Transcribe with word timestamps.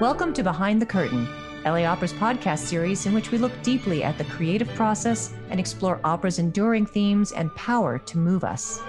Welcome 0.00 0.32
to 0.32 0.42
Behind 0.42 0.80
the 0.80 0.86
Curtain, 0.86 1.28
LA 1.62 1.84
Opera's 1.84 2.14
podcast 2.14 2.60
series 2.60 3.04
in 3.04 3.12
which 3.12 3.30
we 3.30 3.36
look 3.36 3.52
deeply 3.62 4.02
at 4.02 4.16
the 4.16 4.24
creative 4.24 4.68
process 4.68 5.34
and 5.50 5.60
explore 5.60 6.00
opera's 6.04 6.38
enduring 6.38 6.86
themes 6.86 7.32
and 7.32 7.54
power 7.54 7.98
to 7.98 8.16
move 8.16 8.42
us. 8.42 8.80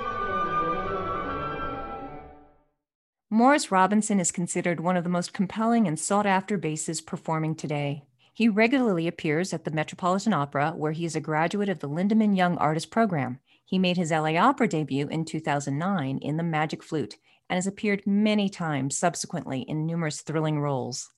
Morris 3.30 3.74
Robinson 3.74 4.22
is 4.22 4.32
considered 4.32 4.80
one 4.80 4.96
of 4.96 5.04
the 5.04 5.10
most 5.10 5.34
compelling 5.34 5.86
and 5.86 6.00
sought 6.00 6.26
after 6.26 6.58
basses 6.58 7.02
performing 7.02 7.56
today. 7.56 8.06
He 8.34 8.48
regularly 8.48 9.06
appears 9.06 9.52
at 9.52 9.66
the 9.66 9.72
Metropolitan 9.72 10.32
Opera, 10.32 10.72
where 10.78 10.94
he 10.94 11.04
is 11.04 11.18
a 11.18 11.20
graduate 11.20 11.68
of 11.68 11.80
the 11.80 11.90
Lindemann 11.90 12.38
Young 12.38 12.58
Artist 12.58 12.90
Program. 12.90 13.40
He 13.66 13.78
made 13.78 13.98
his 13.98 14.12
LA 14.12 14.38
Opera 14.38 14.70
debut 14.70 15.10
in 15.10 15.26
2009 15.26 16.20
in 16.20 16.38
The 16.38 16.44
Magic 16.44 16.82
Flute 16.82 17.18
and 17.52 17.58
has 17.58 17.68
appeared 17.68 18.08
many 18.08 18.48
times 18.48 18.98
subsequently 18.98 19.64
in 19.64 19.86
numerous 19.86 20.22
thrilling 20.22 20.62
roles. 20.62 21.10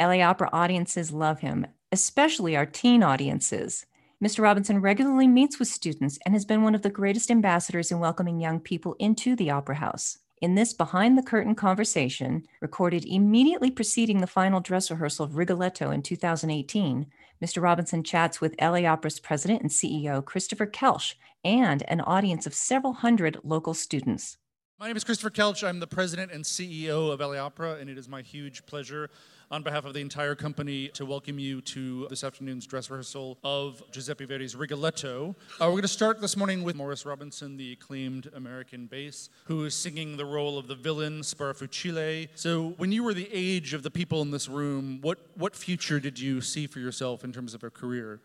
LA 0.00 0.22
Opera 0.22 0.48
audiences 0.50 1.12
love 1.12 1.40
him, 1.40 1.66
especially 1.92 2.56
our 2.56 2.64
teen 2.64 3.02
audiences. 3.02 3.84
Mr. 4.24 4.42
Robinson 4.42 4.80
regularly 4.80 5.28
meets 5.28 5.58
with 5.58 5.68
students 5.68 6.18
and 6.24 6.34
has 6.34 6.46
been 6.46 6.62
one 6.62 6.74
of 6.74 6.80
the 6.80 6.88
greatest 6.88 7.30
ambassadors 7.30 7.92
in 7.92 7.98
welcoming 7.98 8.40
young 8.40 8.58
people 8.58 8.96
into 8.98 9.36
the 9.36 9.50
Opera 9.50 9.74
House. 9.74 10.16
In 10.40 10.54
this 10.54 10.72
behind 10.72 11.18
the 11.18 11.22
curtain 11.22 11.54
conversation, 11.54 12.46
recorded 12.62 13.04
immediately 13.04 13.70
preceding 13.70 14.22
the 14.22 14.26
final 14.26 14.60
dress 14.60 14.90
rehearsal 14.90 15.26
of 15.26 15.36
Rigoletto 15.36 15.90
in 15.90 16.02
2018, 16.02 17.06
Mr. 17.44 17.62
Robinson 17.62 18.02
chats 18.02 18.40
with 18.40 18.54
LA 18.60 18.86
Opera's 18.86 19.20
president 19.20 19.60
and 19.60 19.70
CEO, 19.70 20.24
Christopher 20.24 20.66
Koelsch, 20.66 21.16
and 21.44 21.82
an 21.86 22.00
audience 22.00 22.46
of 22.46 22.54
several 22.54 22.94
hundred 22.94 23.38
local 23.44 23.74
students. 23.74 24.38
My 24.82 24.88
name 24.88 24.96
is 24.96 25.04
Christopher 25.04 25.30
Koelsch. 25.30 25.62
I'm 25.62 25.78
the 25.78 25.86
president 25.86 26.32
and 26.32 26.44
CEO 26.44 27.12
of 27.12 27.20
LA 27.20 27.36
Opera, 27.36 27.74
and 27.74 27.88
it 27.88 27.96
is 27.96 28.08
my 28.08 28.20
huge 28.20 28.66
pleasure 28.66 29.10
on 29.48 29.62
behalf 29.62 29.84
of 29.84 29.94
the 29.94 30.00
entire 30.00 30.34
company 30.34 30.88
to 30.88 31.06
welcome 31.06 31.38
you 31.38 31.60
to 31.60 32.08
this 32.10 32.24
afternoon's 32.24 32.66
dress 32.66 32.90
rehearsal 32.90 33.38
of 33.44 33.80
Giuseppe 33.92 34.24
Verdi's 34.24 34.56
Rigoletto. 34.56 35.36
Uh, 35.60 35.66
we're 35.66 35.70
going 35.70 35.82
to 35.82 35.86
start 35.86 36.20
this 36.20 36.36
morning 36.36 36.64
with 36.64 36.74
Morris 36.74 37.06
Robinson, 37.06 37.56
the 37.56 37.74
acclaimed 37.74 38.28
American 38.34 38.86
bass, 38.86 39.30
who 39.44 39.64
is 39.64 39.76
singing 39.76 40.16
the 40.16 40.24
role 40.24 40.58
of 40.58 40.66
the 40.66 40.74
villain 40.74 41.20
Sparafucile. 41.20 42.28
So, 42.34 42.70
when 42.76 42.90
you 42.90 43.04
were 43.04 43.14
the 43.14 43.28
age 43.32 43.74
of 43.74 43.84
the 43.84 43.90
people 43.90 44.20
in 44.22 44.32
this 44.32 44.48
room, 44.48 44.98
what, 45.00 45.20
what 45.36 45.54
future 45.54 46.00
did 46.00 46.18
you 46.18 46.40
see 46.40 46.66
for 46.66 46.80
yourself 46.80 47.22
in 47.22 47.32
terms 47.32 47.54
of 47.54 47.62
a 47.62 47.70
career? 47.70 48.18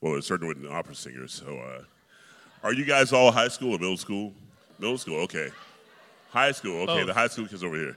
Well, 0.00 0.16
it's 0.16 0.26
certainly 0.26 0.56
with 0.56 0.64
an 0.64 0.72
opera 0.76 0.96
singer. 0.96 1.28
So, 1.28 1.56
uh, 1.58 1.84
are 2.64 2.72
you 2.72 2.84
guys 2.84 3.12
all 3.12 3.30
high 3.30 3.46
school 3.46 3.76
or 3.76 3.78
middle 3.78 3.96
school? 3.96 4.32
Middle 4.80 4.98
school, 4.98 5.18
okay. 5.18 5.50
High 6.30 6.52
school, 6.52 6.82
okay, 6.82 7.02
Oh. 7.02 7.06
the 7.06 7.14
high 7.14 7.28
school 7.28 7.46
kids 7.46 7.62
over 7.64 7.76
here. 7.76 7.96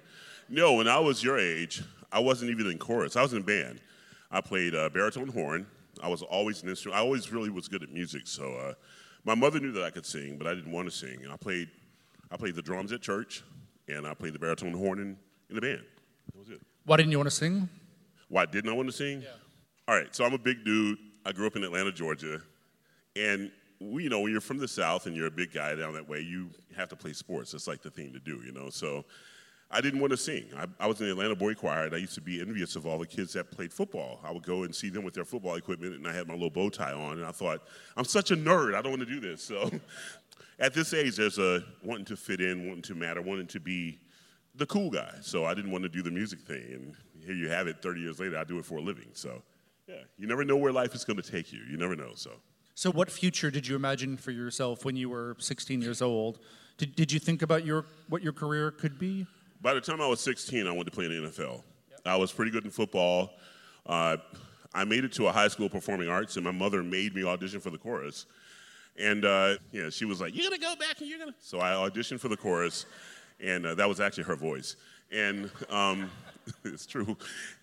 No, 0.49 0.73
when 0.73 0.87
I 0.87 0.99
was 0.99 1.23
your 1.23 1.37
age, 1.37 1.81
I 2.11 2.19
wasn't 2.19 2.51
even 2.51 2.67
in 2.67 2.77
chorus. 2.77 3.15
I 3.15 3.21
was 3.21 3.33
in 3.33 3.43
band. 3.43 3.79
I 4.31 4.41
played 4.41 4.75
uh, 4.75 4.89
baritone 4.89 5.27
horn. 5.29 5.67
I 6.01 6.07
was 6.09 6.21
always 6.23 6.63
an 6.63 6.69
instrument. 6.69 6.97
I 6.99 7.01
always 7.03 7.31
really 7.31 7.49
was 7.49 7.67
good 7.67 7.83
at 7.83 7.89
music. 7.91 8.23
So 8.25 8.53
uh, 8.55 8.73
my 9.23 9.35
mother 9.35 9.59
knew 9.59 9.71
that 9.73 9.83
I 9.83 9.89
could 9.91 10.05
sing, 10.05 10.37
but 10.37 10.47
I 10.47 10.55
didn't 10.55 10.71
want 10.71 10.89
to 10.89 10.95
sing. 10.95 11.19
I 11.31 11.37
played, 11.37 11.69
I 12.31 12.37
played 12.37 12.55
the 12.55 12.61
drums 12.63 12.91
at 12.91 13.01
church, 13.01 13.43
and 13.87 14.07
I 14.07 14.13
played 14.15 14.33
the 14.33 14.39
baritone 14.39 14.73
horn 14.73 14.99
in, 14.99 15.17
in 15.49 15.55
the 15.55 15.61
band. 15.61 15.81
That 16.33 16.39
was 16.39 16.49
it. 16.49 16.61
Why 16.85 16.97
didn't 16.97 17.11
you 17.11 17.17
want 17.19 17.27
to 17.29 17.35
sing? 17.35 17.69
Why 18.29 18.45
didn't 18.47 18.69
I 18.69 18.73
want 18.73 18.89
to 18.89 18.93
sing? 18.95 19.23
All 19.87 19.95
right, 19.95 20.13
so 20.15 20.25
I'm 20.25 20.33
a 20.33 20.37
big 20.39 20.65
dude. 20.65 20.97
I 21.25 21.31
grew 21.31 21.45
up 21.45 21.55
in 21.55 21.63
Atlanta, 21.63 21.91
Georgia, 21.91 22.41
and 23.15 23.51
you 23.91 24.09
know, 24.09 24.21
when 24.21 24.31
you're 24.31 24.41
from 24.41 24.57
the 24.57 24.67
South 24.67 25.05
and 25.05 25.15
you're 25.15 25.27
a 25.27 25.31
big 25.31 25.53
guy 25.53 25.75
down 25.75 25.93
that 25.93 26.07
way, 26.07 26.19
you 26.19 26.49
have 26.75 26.89
to 26.89 26.95
play 26.95 27.13
sports. 27.13 27.51
That's 27.51 27.67
like 27.67 27.81
the 27.81 27.89
thing 27.89 28.13
to 28.13 28.19
do, 28.19 28.41
you 28.45 28.51
know. 28.51 28.69
So 28.69 29.05
I 29.69 29.81
didn't 29.81 29.99
want 29.99 30.11
to 30.11 30.17
sing. 30.17 30.45
I, 30.55 30.67
I 30.79 30.87
was 30.87 30.99
in 30.99 31.07
the 31.07 31.13
Atlanta 31.13 31.35
Boy 31.35 31.53
Choir, 31.53 31.85
and 31.85 31.95
I 31.95 31.97
used 31.97 32.15
to 32.15 32.21
be 32.21 32.39
envious 32.41 32.75
of 32.75 32.85
all 32.85 32.99
the 32.99 33.07
kids 33.07 33.33
that 33.33 33.51
played 33.51 33.73
football. 33.73 34.19
I 34.23 34.31
would 34.31 34.43
go 34.43 34.63
and 34.63 34.73
see 34.73 34.89
them 34.89 35.03
with 35.03 35.13
their 35.13 35.25
football 35.25 35.55
equipment, 35.55 35.95
and 35.95 36.07
I 36.07 36.13
had 36.13 36.27
my 36.27 36.33
little 36.33 36.49
bow 36.49 36.69
tie 36.69 36.93
on, 36.93 37.17
and 37.17 37.25
I 37.25 37.31
thought, 37.31 37.61
I'm 37.97 38.05
such 38.05 38.31
a 38.31 38.37
nerd. 38.37 38.75
I 38.75 38.81
don't 38.81 38.91
want 38.91 39.07
to 39.07 39.13
do 39.13 39.19
this. 39.19 39.43
So 39.43 39.71
at 40.59 40.73
this 40.73 40.93
age, 40.93 41.15
there's 41.15 41.39
a 41.39 41.63
wanting 41.83 42.05
to 42.05 42.15
fit 42.15 42.39
in, 42.39 42.67
wanting 42.67 42.83
to 42.83 42.95
matter, 42.95 43.21
wanting 43.21 43.47
to 43.47 43.59
be 43.59 43.99
the 44.55 44.67
cool 44.67 44.91
guy. 44.91 45.15
So 45.21 45.45
I 45.45 45.53
didn't 45.53 45.71
want 45.71 45.83
to 45.83 45.89
do 45.89 46.03
the 46.03 46.11
music 46.11 46.41
thing, 46.41 46.65
and 46.71 46.95
here 47.25 47.35
you 47.35 47.49
have 47.49 47.67
it. 47.67 47.81
30 47.81 48.01
years 48.01 48.19
later, 48.19 48.37
I 48.37 48.43
do 48.43 48.59
it 48.59 48.65
for 48.65 48.77
a 48.77 48.81
living. 48.81 49.09
So 49.13 49.41
yeah, 49.87 50.03
you 50.17 50.27
never 50.27 50.45
know 50.45 50.55
where 50.55 50.71
life 50.71 50.93
is 50.93 51.03
going 51.03 51.19
to 51.21 51.31
take 51.31 51.51
you. 51.51 51.59
You 51.69 51.77
never 51.77 51.95
know. 51.95 52.11
So. 52.15 52.31
So, 52.75 52.91
what 52.91 53.11
future 53.11 53.51
did 53.51 53.67
you 53.67 53.75
imagine 53.75 54.17
for 54.17 54.31
yourself 54.31 54.83
when 54.83 54.95
you 54.95 55.09
were 55.09 55.35
16 55.39 55.81
years 55.81 56.01
old? 56.01 56.39
Did, 56.77 56.95
did 56.95 57.11
you 57.11 57.19
think 57.19 57.43
about 57.43 57.65
your, 57.65 57.85
what 58.09 58.23
your 58.23 58.33
career 58.33 58.71
could 58.71 58.97
be? 58.97 59.27
By 59.61 59.75
the 59.75 59.81
time 59.81 60.01
I 60.01 60.07
was 60.07 60.19
16, 60.21 60.65
I 60.65 60.71
wanted 60.71 60.85
to 60.85 60.91
play 60.91 61.05
in 61.05 61.23
the 61.23 61.29
NFL. 61.29 61.61
I 62.05 62.15
was 62.15 62.31
pretty 62.31 62.51
good 62.51 62.65
in 62.65 62.71
football. 62.71 63.31
Uh, 63.85 64.17
I 64.73 64.83
made 64.85 65.03
it 65.03 65.13
to 65.13 65.27
a 65.27 65.31
high 65.31 65.47
school 65.49 65.69
performing 65.69 66.09
arts, 66.09 66.35
and 66.35 66.43
my 66.43 66.51
mother 66.51 66.81
made 66.81 67.13
me 67.13 67.23
audition 67.23 67.59
for 67.59 67.69
the 67.69 67.77
chorus. 67.77 68.25
And 68.99 69.23
uh, 69.23 69.57
yeah, 69.71 69.89
she 69.89 70.05
was 70.05 70.19
like, 70.19 70.35
"You're 70.35 70.49
gonna 70.49 70.57
go 70.57 70.75
back, 70.75 70.99
and 70.99 71.09
you're 71.09 71.19
gonna." 71.19 71.35
So 71.39 71.59
I 71.59 71.71
auditioned 71.71 72.19
for 72.19 72.27
the 72.27 72.37
chorus, 72.37 72.85
and 73.39 73.65
uh, 73.65 73.75
that 73.75 73.87
was 73.87 73.99
actually 73.99 74.23
her 74.23 74.35
voice. 74.35 74.75
And 75.11 75.49
um, 75.69 76.09
it's 76.63 76.85
true. 76.85 77.15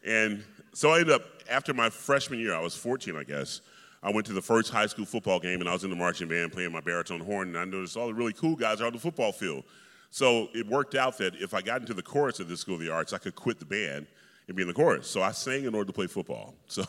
And 0.05 0.45
so 0.73 0.91
I 0.93 1.01
ended 1.01 1.15
up 1.15 1.23
after 1.51 1.75
my 1.75 1.91
freshman 1.91 2.39
year, 2.39 2.55
I 2.55 2.61
was 2.61 2.77
14, 2.77 3.17
I 3.17 3.25
guess. 3.25 3.61
I 4.03 4.11
went 4.11 4.27
to 4.27 4.33
the 4.33 4.43
first 4.43 4.71
high 4.71 4.87
school 4.87 5.05
football 5.05 5.39
game, 5.39 5.61
and 5.61 5.69
I 5.69 5.73
was 5.73 5.85
in 5.85 5.91
the 5.91 5.97
marching 5.97 6.29
band 6.29 6.53
playing 6.53 6.73
my 6.73 6.81
baritone 6.81 7.21
horn, 7.21 7.49
and 7.49 7.59
I 7.59 7.65
noticed 7.65 7.97
all 7.97 8.07
the 8.07 8.15
really 8.15 8.33
cool 8.33 8.57
guys 8.57 8.81
are 8.81 8.87
on 8.87 8.93
the 8.93 8.99
football 8.99 9.33
field. 9.33 9.65
So 10.11 10.49
it 10.55 10.67
worked 10.67 10.95
out 10.95 11.19
that 11.19 11.35
if 11.37 11.55
I 11.55 11.61
got 11.61 11.83
into 11.83 11.95
the 11.95 12.03
chorus 12.03 12.41
at 12.41 12.49
the 12.49 12.57
School 12.57 12.75
of 12.75 12.81
the 12.81 12.91
Arts, 12.91 13.13
I 13.13 13.19
could 13.19 13.35
quit 13.35 13.59
the 13.59 13.65
band 13.65 14.07
and 14.49 14.57
be 14.57 14.63
in 14.63 14.69
the 14.69 14.75
chorus. 14.75 15.07
So 15.07 15.23
I 15.23 15.33
sang 15.33 15.65
in 15.65 15.75
order 15.75 15.87
to 15.87 15.93
play 15.93 16.07
football. 16.07 16.55
So, 16.67 16.85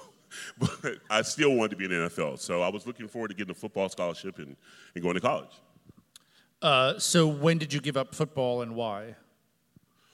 but 0.58 1.00
I 1.10 1.24
still 1.24 1.56
wanted 1.56 1.72
to 1.72 1.76
be 1.76 1.84
in 1.84 1.92
the 1.92 2.08
NFL. 2.08 2.40
So 2.40 2.62
I 2.62 2.70
was 2.70 2.88
looking 2.88 3.10
forward 3.10 3.28
to 3.28 3.34
getting 3.34 3.52
a 3.52 3.54
football 3.54 3.90
scholarship 3.90 4.38
and, 4.38 4.56
and 4.96 5.04
going 5.04 5.16
to 5.16 5.20
college. 5.20 5.52
Uh, 6.62 6.98
so, 6.98 7.28
when 7.28 7.58
did 7.58 7.74
you 7.74 7.82
give 7.82 7.98
up 7.98 8.16
football 8.16 8.62
and 8.62 8.74
why? 8.74 9.16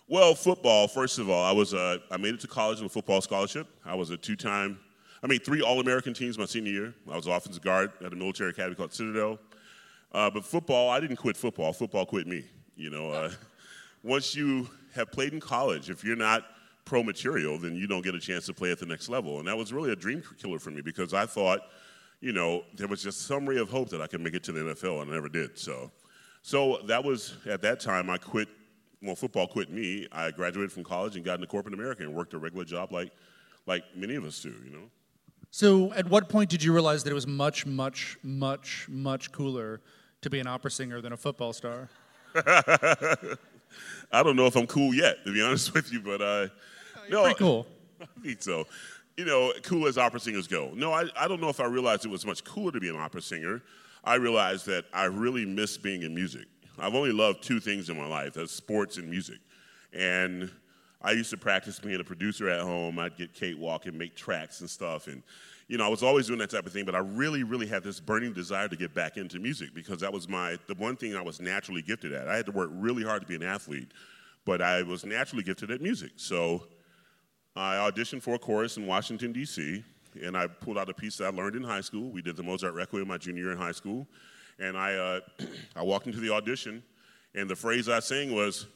Well, 0.08 0.34
football, 0.34 0.88
first 0.88 1.20
of 1.20 1.30
all, 1.30 1.44
I, 1.44 1.52
was, 1.52 1.76
uh, 1.76 2.00
I 2.10 2.18
made 2.18 2.34
it 2.34 2.40
to 2.40 2.48
college 2.48 2.80
on 2.80 2.86
a 2.86 2.90
football 2.90 3.22
scholarship. 3.22 3.68
I 3.86 3.94
was 3.94 4.10
a 4.10 4.18
two 4.18 4.36
time, 4.36 4.80
I 5.28 5.30
made 5.30 5.44
three 5.44 5.62
All 5.62 5.82
American 5.82 6.14
teams 6.14 6.38
my 6.38 6.46
senior 6.46 6.72
year. 6.72 6.94
I 7.12 7.18
was 7.18 7.28
offensive 7.28 7.62
guard 7.62 7.92
at 8.02 8.14
a 8.14 8.16
military 8.16 8.52
academy 8.52 8.76
called 8.76 8.94
Citadel. 8.94 9.38
Uh, 10.14 10.30
but 10.30 10.46
football, 10.46 10.90
I 10.90 11.02
didn't 11.02 11.18
quit 11.18 11.36
football. 11.36 11.74
Football 11.74 12.06
quit 12.06 12.28
me. 12.28 12.46
You 12.78 12.92
know, 12.92 13.12
uh, 13.12 13.32
once 14.04 14.38
you 14.38 14.70
have 14.96 15.12
played 15.12 15.34
in 15.34 15.42
college, 15.42 15.90
if 15.90 16.02
you're 16.02 16.16
not 16.16 16.46
pro 16.86 17.04
material, 17.04 17.60
then 17.60 17.76
you 17.76 17.88
don't 17.88 18.04
get 18.06 18.16
a 18.16 18.22
chance 18.22 18.46
to 18.46 18.54
play 18.54 18.72
at 18.72 18.80
the 18.80 18.86
next 18.86 19.10
level. 19.10 19.40
And 19.40 19.50
that 19.50 19.58
was 19.58 19.74
really 19.74 19.92
a 19.92 19.98
dream 19.98 20.24
killer 20.42 20.60
for 20.60 20.72
me 20.72 20.80
because 20.80 21.14
I 21.14 21.26
thought, 21.26 21.60
you 22.22 22.32
know, 22.32 22.64
there 22.78 22.88
was 22.88 23.04
just 23.04 23.24
some 23.24 23.46
ray 23.46 23.58
of 23.58 23.70
hope 23.70 23.90
that 23.90 24.02
I 24.02 24.08
could 24.08 24.22
make 24.22 24.34
it 24.34 24.46
to 24.46 24.54
the 24.54 24.62
NFL, 24.62 25.02
and 25.02 25.12
I 25.12 25.14
never 25.14 25.28
did. 25.28 25.60
So, 25.60 25.92
so 26.42 26.80
that 26.88 27.04
was 27.04 27.36
at 27.46 27.62
that 27.64 27.82
time 27.82 28.10
I 28.10 28.18
quit. 28.18 28.48
Well, 29.02 29.14
football 29.14 29.46
quit 29.46 29.70
me. 29.72 30.08
I 30.10 30.32
graduated 30.32 30.72
from 30.72 30.86
college 30.86 31.18
and 31.18 31.26
got 31.26 31.36
into 31.36 31.48
corporate 31.48 31.74
America 31.74 32.04
and 32.04 32.16
worked 32.16 32.34
a 32.34 32.38
regular 32.38 32.64
job 32.64 32.94
like, 32.94 33.12
like 33.66 33.84
many 33.94 34.16
of 34.16 34.24
us 34.24 34.42
do. 34.42 34.54
You 34.64 34.72
know. 34.72 34.90
So, 35.58 35.92
at 35.94 36.08
what 36.08 36.30
point 36.30 36.52
did 36.52 36.62
you 36.62 36.72
realize 36.72 37.04
that 37.04 37.10
it 37.10 37.16
was 37.16 37.26
much, 37.26 37.66
much, 37.66 38.16
much, 38.22 38.86
much 38.88 39.32
cooler 39.32 39.82
to 40.22 40.30
be 40.30 40.40
an 40.40 40.46
opera 40.46 40.70
singer 40.70 41.02
than 41.02 41.14
a 41.14 41.18
football 41.18 41.52
star? 41.52 41.90
I 42.36 44.22
don't 44.22 44.36
know 44.36 44.46
if 44.46 44.56
I'm 44.56 44.68
cool 44.68 44.94
yet, 44.94 45.26
to 45.26 45.34
be 45.34 45.42
honest 45.42 45.74
with 45.74 45.92
you, 45.92 46.00
but 46.00 46.22
uh, 46.22 46.48
no, 47.10 47.24
Pretty 47.24 47.40
cool. 47.40 47.66
I 48.02 48.06
think 48.22 48.44
so. 48.44 48.68
You 49.18 49.26
know, 49.26 49.52
cool 49.64 49.88
as 49.88 49.98
opera 49.98 50.20
singers 50.20 50.48
go. 50.48 50.70
No, 50.76 50.94
I, 50.94 51.06
I 51.20 51.28
don't 51.28 51.42
know 51.42 51.50
if 51.50 51.60
I 51.60 51.66
realized 51.66 52.06
it 52.06 52.12
was 52.12 52.24
much 52.24 52.44
cooler 52.44 52.72
to 52.72 52.80
be 52.80 52.90
an 52.90 52.96
opera 52.96 53.24
singer. 53.24 53.64
I 54.04 54.14
realized 54.14 54.68
that 54.68 54.86
I 54.94 55.06
really 55.06 55.44
miss 55.44 55.76
being 55.76 56.04
in 56.04 56.14
music. 56.14 56.46
I've 56.78 56.94
only 56.94 57.12
loved 57.12 57.42
two 57.42 57.60
things 57.60 57.90
in 57.90 57.98
my 57.98 58.06
life 58.06 58.36
that's 58.36 58.52
sports 58.52 58.98
and 58.98 59.10
music. 59.10 59.40
And 59.92 60.52
I 61.08 61.12
used 61.12 61.30
to 61.30 61.38
practice 61.38 61.80
being 61.80 62.02
a 62.02 62.04
producer 62.04 62.50
at 62.50 62.60
home. 62.60 63.00
I'd 63.00 63.16
get 63.16 63.34
Cakewalk 63.34 63.86
and 63.86 63.98
make 63.98 64.14
tracks 64.14 64.60
and 64.60 64.70
stuff. 64.70 65.08
And, 65.08 65.24
you 65.70 65.78
know, 65.78 65.86
I 65.86 65.88
was 65.88 66.04
always 66.04 66.28
doing 66.28 66.40
that 66.40 66.50
type 66.50 66.66
of 66.66 66.74
thing, 66.74 66.84
but 66.84 66.96
I 66.96 67.00
really, 67.00 67.44
really 67.44 67.66
had 67.66 67.82
this 67.82 68.02
burning 68.02 68.34
desire 68.34 68.68
to 68.68 68.76
get 68.76 68.94
back 68.94 69.16
into 69.16 69.40
music 69.40 69.74
because 69.74 70.02
that 70.02 70.12
was 70.12 70.28
my, 70.28 70.58
the 70.68 70.74
one 70.74 70.98
thing 70.98 71.16
I 71.16 71.22
was 71.22 71.40
naturally 71.40 71.82
gifted 71.82 72.12
at. 72.12 72.28
I 72.28 72.36
had 72.36 72.46
to 72.48 72.52
work 72.52 72.70
really 72.74 73.06
hard 73.06 73.22
to 73.22 73.28
be 73.28 73.36
an 73.36 73.44
athlete, 73.44 73.94
but 74.44 74.62
I 74.62 74.84
was 74.84 75.06
naturally 75.06 75.46
gifted 75.46 75.72
at 75.72 75.80
music. 75.80 76.12
So 76.18 76.68
I 77.56 77.76
auditioned 77.76 78.22
for 78.22 78.36
a 78.36 78.40
chorus 78.40 78.76
in 78.76 78.86
Washington, 78.86 79.32
D.C., 79.32 79.86
and 80.22 80.36
I 80.36 80.48
pulled 80.48 80.78
out 80.78 80.90
a 80.90 80.94
piece 80.94 81.16
that 81.18 81.28
I 81.28 81.30
learned 81.30 81.56
in 81.56 81.64
high 81.64 81.80
school. 81.80 82.10
We 82.10 82.22
did 82.22 82.36
the 82.36 82.44
Mozart 82.44 82.74
Requiem 82.74 83.08
my 83.08 83.18
junior 83.18 83.44
year 83.44 83.52
in 83.54 83.58
high 83.58 83.72
school. 83.72 84.06
And 84.60 84.78
I, 84.78 84.96
uh, 84.96 85.20
I 85.78 85.84
walked 85.84 86.08
into 86.08 86.20
the 86.20 86.34
audition, 86.34 86.84
and 87.34 87.50
the 87.50 87.56
phrase 87.56 87.88
I 87.88 88.00
sang 88.00 88.36
was, 88.36 88.68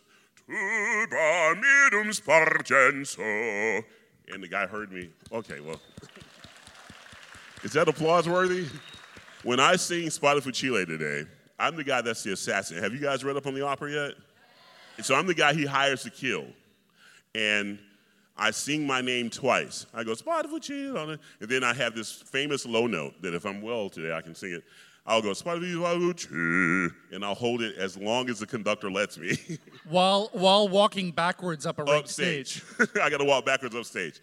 Tuba 0.47 1.55
mirum 1.55 2.09
spargenso. 2.09 3.83
And 4.29 4.43
the 4.43 4.47
guy 4.47 4.65
heard 4.67 4.91
me. 4.91 5.09
Okay, 5.31 5.59
well, 5.59 5.81
is 7.63 7.73
that 7.73 7.87
applause 7.87 8.27
worthy? 8.27 8.65
When 9.43 9.59
I 9.59 9.75
sing 9.75 10.07
Sparafucile 10.07 10.85
today, 10.85 11.29
I'm 11.59 11.75
the 11.75 11.83
guy 11.83 12.01
that's 12.01 12.23
the 12.23 12.33
assassin. 12.33 12.77
Have 12.77 12.93
you 12.93 12.99
guys 12.99 13.23
read 13.23 13.37
up 13.37 13.45
on 13.45 13.53
the 13.53 13.65
opera 13.65 13.91
yet? 13.91 15.05
So 15.05 15.15
I'm 15.15 15.27
the 15.27 15.33
guy 15.33 15.53
he 15.53 15.65
hires 15.65 16.03
to 16.03 16.09
kill. 16.09 16.45
And 17.35 17.79
I 18.37 18.51
sing 18.51 18.85
my 18.85 19.01
name 19.01 19.29
twice. 19.29 19.85
I 19.93 20.03
go, 20.03 20.13
Spotify 20.13 20.95
on 20.95 21.11
it. 21.11 21.19
And 21.39 21.49
then 21.49 21.63
I 21.63 21.73
have 21.73 21.95
this 21.95 22.11
famous 22.11 22.65
low 22.65 22.87
note 22.87 23.21
that 23.21 23.33
if 23.33 23.45
I'm 23.45 23.61
well 23.61 23.89
today, 23.89 24.15
I 24.15 24.21
can 24.21 24.35
sing 24.35 24.53
it. 24.53 24.63
I'll 25.05 25.21
go, 25.21 25.33
and 27.11 27.25
I'll 27.25 27.33
hold 27.33 27.61
it 27.61 27.75
as 27.77 27.97
long 27.97 28.29
as 28.29 28.39
the 28.39 28.45
conductor 28.45 28.91
lets 28.91 29.17
me. 29.17 29.37
while, 29.89 30.29
while 30.33 30.67
walking 30.69 31.11
backwards 31.11 31.65
up 31.65 31.79
a 31.79 32.07
stage. 32.07 32.61
I 33.01 33.09
got 33.09 33.17
to 33.17 33.25
walk 33.25 33.45
backwards 33.45 33.75
up 33.75 33.85
stage. 33.85 34.21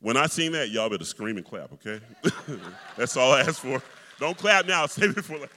When 0.00 0.16
I 0.16 0.26
sing 0.26 0.52
that, 0.52 0.70
y'all 0.70 0.88
better 0.88 1.04
scream 1.04 1.36
and 1.36 1.44
clap, 1.44 1.72
okay? 1.74 2.00
That's 2.96 3.16
all 3.16 3.32
I 3.32 3.40
ask 3.40 3.60
for. 3.60 3.82
Don't 4.18 4.36
clap 4.36 4.66
now, 4.66 4.86
save 4.86 5.16
it 5.18 5.24
for 5.24 5.34
later. 5.34 5.50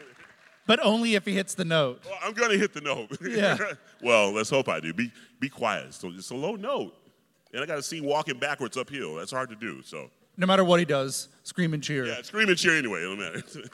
But 0.65 0.79
only 0.83 1.15
if 1.15 1.25
he 1.25 1.33
hits 1.33 1.55
the 1.55 1.65
note. 1.65 2.03
Well, 2.05 2.19
I'm 2.21 2.33
to 2.33 2.57
hit 2.57 2.73
the 2.73 2.81
note. 2.81 3.17
Yeah. 3.21 3.57
well, 4.03 4.31
let's 4.31 4.49
hope 4.49 4.69
I 4.69 4.79
do. 4.79 4.93
Be, 4.93 5.11
be 5.39 5.49
quiet. 5.49 5.93
So 5.93 6.09
it's 6.09 6.29
a 6.29 6.35
low 6.35 6.55
note. 6.55 6.95
And 7.53 7.63
I 7.63 7.65
got 7.65 7.77
to 7.77 7.83
see 7.83 8.01
walking 8.01 8.37
backwards 8.37 8.77
uphill. 8.77 9.15
That's 9.15 9.31
hard 9.31 9.49
to 9.49 9.55
do. 9.55 9.81
So 9.81 10.11
no 10.37 10.45
matter 10.45 10.63
what 10.63 10.79
he 10.79 10.85
does, 10.85 11.29
scream 11.43 11.73
and 11.73 11.83
cheer. 11.83 12.05
Yeah, 12.05 12.21
scream 12.21 12.49
and 12.49 12.57
cheer 12.57 12.77
anyway. 12.77 12.99
It 12.99 13.03
don't 13.03 13.19
matter. 13.19 13.69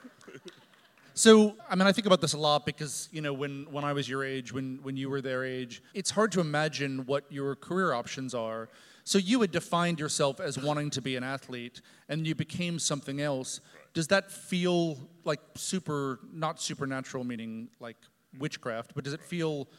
So 1.15 1.55
I 1.69 1.75
mean, 1.75 1.87
I 1.87 1.93
think 1.93 2.05
about 2.05 2.19
this 2.19 2.33
a 2.33 2.37
lot 2.37 2.65
because 2.65 3.07
you 3.11 3.21
know 3.21 3.33
when 3.33 3.65
when 3.71 3.85
I 3.85 3.93
was 3.93 4.07
your 4.07 4.23
age, 4.23 4.53
when 4.53 4.79
when 4.83 4.97
you 4.97 5.09
were 5.09 5.21
their 5.21 5.45
age, 5.45 5.81
it's 5.93 6.11
hard 6.11 6.31
to 6.33 6.41
imagine 6.41 7.05
what 7.05 7.23
your 7.31 7.55
career 7.55 7.93
options 7.93 8.35
are. 8.35 8.67
So 9.05 9.17
you 9.17 9.39
had 9.39 9.51
defined 9.51 9.99
yourself 9.99 10.39
as 10.39 10.57
wanting 10.57 10.89
to 10.91 11.01
be 11.01 11.15
an 11.15 11.23
athlete, 11.23 11.81
and 12.09 12.27
you 12.27 12.35
became 12.35 12.77
something 12.79 13.21
else. 13.21 13.61
Does 13.93 14.07
that 14.07 14.29
feel 14.29 14.97
like 15.23 15.39
super, 15.55 16.19
not 16.33 16.61
supernatural, 16.61 17.23
meaning 17.23 17.69
like 17.79 17.97
witchcraft, 18.37 18.93
but 18.93 19.05
does 19.05 19.13
it 19.13 19.21
feel 19.21 19.69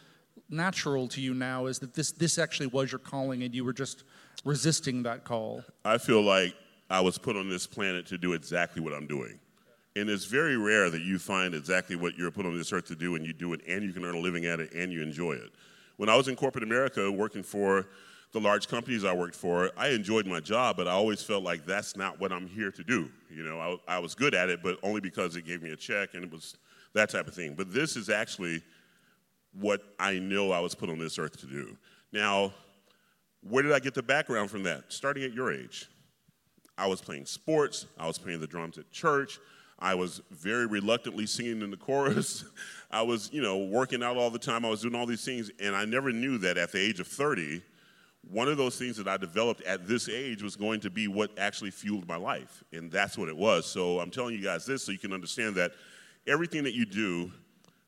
natural 0.48 1.08
to 1.08 1.20
you 1.20 1.34
now 1.34 1.66
is 1.66 1.78
that 1.80 1.92
this 1.94 2.12
this 2.12 2.38
actually 2.38 2.68
was 2.68 2.92
your 2.92 2.98
calling 2.98 3.42
and 3.42 3.54
you 3.54 3.64
were 3.64 3.74
just 3.74 4.04
resisting 4.44 5.02
that 5.02 5.24
call? 5.24 5.62
I 5.84 5.98
feel 5.98 6.22
like 6.22 6.54
I 6.88 7.00
was 7.00 7.18
put 7.18 7.36
on 7.36 7.50
this 7.50 7.66
planet 7.66 8.06
to 8.06 8.16
do 8.16 8.32
exactly 8.32 8.80
what 8.80 8.94
I'm 8.94 9.06
doing. 9.06 9.38
And 9.96 10.10
it's 10.10 10.26
very 10.26 10.58
rare 10.58 10.90
that 10.90 11.00
you 11.00 11.18
find 11.18 11.54
exactly 11.54 11.96
what 11.96 12.18
you're 12.18 12.30
put 12.30 12.44
on 12.44 12.56
this 12.56 12.70
earth 12.70 12.86
to 12.88 12.94
do 12.94 13.16
and 13.16 13.24
you 13.26 13.32
do 13.32 13.54
it 13.54 13.62
and 13.66 13.82
you 13.82 13.94
can 13.94 14.04
earn 14.04 14.14
a 14.14 14.20
living 14.20 14.44
at 14.44 14.60
it 14.60 14.72
and 14.74 14.92
you 14.92 15.02
enjoy 15.02 15.32
it. 15.32 15.50
When 15.96 16.10
I 16.10 16.16
was 16.16 16.28
in 16.28 16.36
corporate 16.36 16.64
America 16.64 17.10
working 17.10 17.42
for 17.42 17.86
the 18.32 18.40
large 18.40 18.68
companies 18.68 19.04
I 19.04 19.14
worked 19.14 19.34
for, 19.34 19.70
I 19.74 19.88
enjoyed 19.88 20.26
my 20.26 20.38
job, 20.38 20.76
but 20.76 20.86
I 20.86 20.90
always 20.90 21.22
felt 21.22 21.42
like 21.42 21.64
that's 21.64 21.96
not 21.96 22.20
what 22.20 22.30
I'm 22.30 22.46
here 22.46 22.70
to 22.70 22.84
do. 22.84 23.10
You 23.34 23.42
know, 23.42 23.80
I, 23.88 23.96
I 23.96 23.98
was 23.98 24.14
good 24.14 24.34
at 24.34 24.50
it, 24.50 24.62
but 24.62 24.78
only 24.82 25.00
because 25.00 25.34
it 25.34 25.46
gave 25.46 25.62
me 25.62 25.70
a 25.70 25.76
check 25.76 26.12
and 26.12 26.22
it 26.22 26.30
was 26.30 26.56
that 26.92 27.08
type 27.08 27.26
of 27.26 27.32
thing. 27.32 27.54
But 27.54 27.72
this 27.72 27.96
is 27.96 28.10
actually 28.10 28.62
what 29.58 29.80
I 29.98 30.18
know 30.18 30.52
I 30.52 30.60
was 30.60 30.74
put 30.74 30.90
on 30.90 30.98
this 30.98 31.18
earth 31.18 31.40
to 31.40 31.46
do. 31.46 31.74
Now, 32.12 32.52
where 33.48 33.62
did 33.62 33.72
I 33.72 33.78
get 33.78 33.94
the 33.94 34.02
background 34.02 34.50
from 34.50 34.62
that? 34.64 34.92
Starting 34.92 35.24
at 35.24 35.32
your 35.32 35.50
age. 35.50 35.88
I 36.76 36.86
was 36.86 37.00
playing 37.00 37.24
sports, 37.24 37.86
I 37.98 38.06
was 38.06 38.18
playing 38.18 38.40
the 38.40 38.46
drums 38.46 38.76
at 38.76 38.90
church, 38.90 39.38
I 39.78 39.94
was 39.94 40.22
very 40.30 40.66
reluctantly 40.66 41.26
singing 41.26 41.60
in 41.62 41.70
the 41.70 41.76
chorus. 41.76 42.44
I 42.90 43.02
was, 43.02 43.30
you 43.32 43.42
know, 43.42 43.58
working 43.58 44.02
out 44.02 44.16
all 44.16 44.30
the 44.30 44.38
time. 44.38 44.64
I 44.64 44.70
was 44.70 44.82
doing 44.82 44.94
all 44.94 45.06
these 45.06 45.24
things, 45.24 45.50
and 45.60 45.76
I 45.76 45.84
never 45.84 46.12
knew 46.12 46.38
that 46.38 46.56
at 46.56 46.72
the 46.72 46.80
age 46.80 46.98
of 47.00 47.06
30, 47.06 47.62
one 48.30 48.48
of 48.48 48.56
those 48.56 48.76
things 48.76 48.96
that 48.96 49.06
I 49.06 49.16
developed 49.16 49.62
at 49.62 49.86
this 49.86 50.08
age 50.08 50.42
was 50.42 50.56
going 50.56 50.80
to 50.80 50.90
be 50.90 51.08
what 51.08 51.38
actually 51.38 51.70
fueled 51.70 52.08
my 52.08 52.16
life. 52.16 52.64
And 52.72 52.90
that's 52.90 53.16
what 53.16 53.28
it 53.28 53.36
was. 53.36 53.66
So 53.66 54.00
I'm 54.00 54.10
telling 54.10 54.34
you 54.34 54.42
guys 54.42 54.66
this 54.66 54.82
so 54.82 54.92
you 54.92 54.98
can 54.98 55.12
understand 55.12 55.54
that 55.56 55.72
everything 56.26 56.64
that 56.64 56.74
you 56.74 56.86
do 56.86 57.30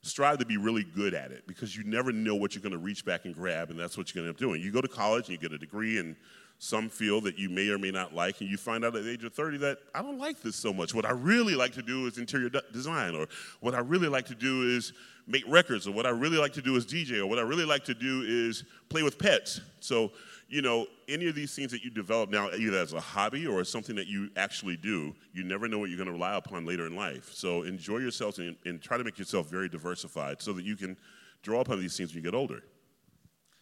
strive 0.02 0.38
to 0.38 0.46
be 0.46 0.56
really 0.56 0.84
good 0.84 1.14
at 1.14 1.32
it 1.32 1.46
because 1.46 1.76
you 1.76 1.82
never 1.84 2.12
know 2.12 2.34
what 2.34 2.54
you're 2.54 2.62
going 2.62 2.72
to 2.72 2.78
reach 2.78 3.04
back 3.04 3.24
and 3.24 3.34
grab, 3.34 3.70
and 3.70 3.78
that's 3.78 3.98
what 3.98 4.14
you're 4.14 4.22
going 4.22 4.32
to 4.32 4.36
end 4.36 4.36
up 4.36 4.40
doing. 4.40 4.62
You 4.62 4.70
go 4.70 4.80
to 4.80 4.88
college 4.88 5.28
and 5.28 5.32
you 5.32 5.38
get 5.38 5.52
a 5.52 5.58
degree 5.58 5.98
in 5.98 6.16
some 6.58 6.88
feel 6.88 7.20
that 7.20 7.38
you 7.38 7.48
may 7.48 7.68
or 7.68 7.78
may 7.78 7.90
not 7.90 8.14
like, 8.14 8.40
and 8.40 8.50
you 8.50 8.56
find 8.56 8.84
out 8.84 8.96
at 8.96 9.04
the 9.04 9.10
age 9.10 9.24
of 9.24 9.32
30 9.32 9.58
that 9.58 9.78
I 9.94 10.02
don't 10.02 10.18
like 10.18 10.42
this 10.42 10.56
so 10.56 10.72
much. 10.72 10.94
What 10.94 11.04
I 11.04 11.12
really 11.12 11.54
like 11.54 11.72
to 11.74 11.82
do 11.82 12.06
is 12.06 12.18
interior 12.18 12.50
design, 12.72 13.14
or 13.14 13.28
what 13.60 13.74
I 13.74 13.78
really 13.78 14.08
like 14.08 14.26
to 14.26 14.34
do 14.34 14.64
is 14.64 14.92
make 15.26 15.44
records, 15.46 15.86
or 15.86 15.92
what 15.92 16.06
I 16.06 16.10
really 16.10 16.38
like 16.38 16.52
to 16.54 16.62
do 16.62 16.76
is 16.76 16.84
DJ, 16.84 17.18
or 17.18 17.26
what 17.26 17.38
I 17.38 17.42
really 17.42 17.64
like 17.64 17.84
to 17.84 17.94
do 17.94 18.24
is 18.26 18.64
play 18.88 19.02
with 19.02 19.18
pets. 19.18 19.60
So 19.80 20.12
you 20.48 20.62
know, 20.62 20.86
any 21.08 21.28
of 21.28 21.34
these 21.34 21.54
things 21.54 21.70
that 21.72 21.84
you 21.84 21.90
develop 21.90 22.30
now, 22.30 22.50
either 22.50 22.78
as 22.78 22.94
a 22.94 23.00
hobby 23.00 23.46
or 23.46 23.60
as 23.60 23.68
something 23.68 23.94
that 23.96 24.06
you 24.06 24.30
actually 24.36 24.78
do, 24.78 25.14
you 25.34 25.44
never 25.44 25.68
know 25.68 25.78
what 25.78 25.90
you're 25.90 25.98
going 25.98 26.06
to 26.06 26.12
rely 26.12 26.36
upon 26.36 26.64
later 26.64 26.86
in 26.86 26.96
life. 26.96 27.30
So 27.34 27.62
enjoy 27.62 27.98
yourselves 27.98 28.38
and, 28.38 28.56
and, 28.64 28.80
try 28.80 28.96
to 28.96 29.04
make 29.04 29.18
yourself 29.18 29.50
very 29.50 29.68
diversified 29.68 30.40
so 30.40 30.54
that 30.54 30.64
you 30.64 30.74
can 30.74 30.96
draw 31.42 31.60
upon 31.60 31.80
these 31.80 31.96
things 31.96 32.14
when 32.14 32.24
you 32.24 32.30
get 32.30 32.36
older. 32.36 32.62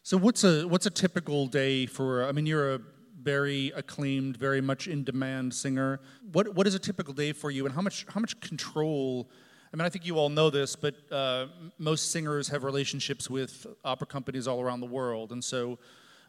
So 0.07 0.17
what's 0.17 0.45
a 0.45 0.69
what's 0.69 0.87
a 0.87 0.91
typical 0.91 1.49
day 1.49 1.85
for? 1.85 2.27
I 2.27 2.31
mean, 2.31 2.47
you're 2.47 2.75
a 2.75 2.81
very 3.21 3.73
acclaimed, 3.75 4.37
very 4.37 4.61
much 4.61 4.87
in 4.87 5.03
demand 5.03 5.53
singer. 5.53 5.99
What 6.31 6.55
what 6.55 6.65
is 6.69 6.77
a 6.77 6.79
typical 6.79 7.13
day 7.13 7.33
for 7.33 7.51
you, 7.51 7.67
and 7.67 7.75
how 7.75 7.81
much 7.81 8.07
how 8.09 8.21
much 8.21 8.39
control? 8.39 9.29
I 9.75 9.77
mean, 9.77 9.85
I 9.85 9.89
think 9.89 10.07
you 10.07 10.17
all 10.17 10.29
know 10.29 10.49
this, 10.49 10.77
but 10.77 10.95
uh, 11.11 11.47
most 11.79 12.13
singers 12.13 12.47
have 12.51 12.63
relationships 12.63 13.29
with 13.29 13.67
opera 13.85 14.07
companies 14.07 14.47
all 14.47 14.61
around 14.61 14.79
the 14.79 14.87
world, 14.87 15.33
and 15.33 15.43
so 15.43 15.77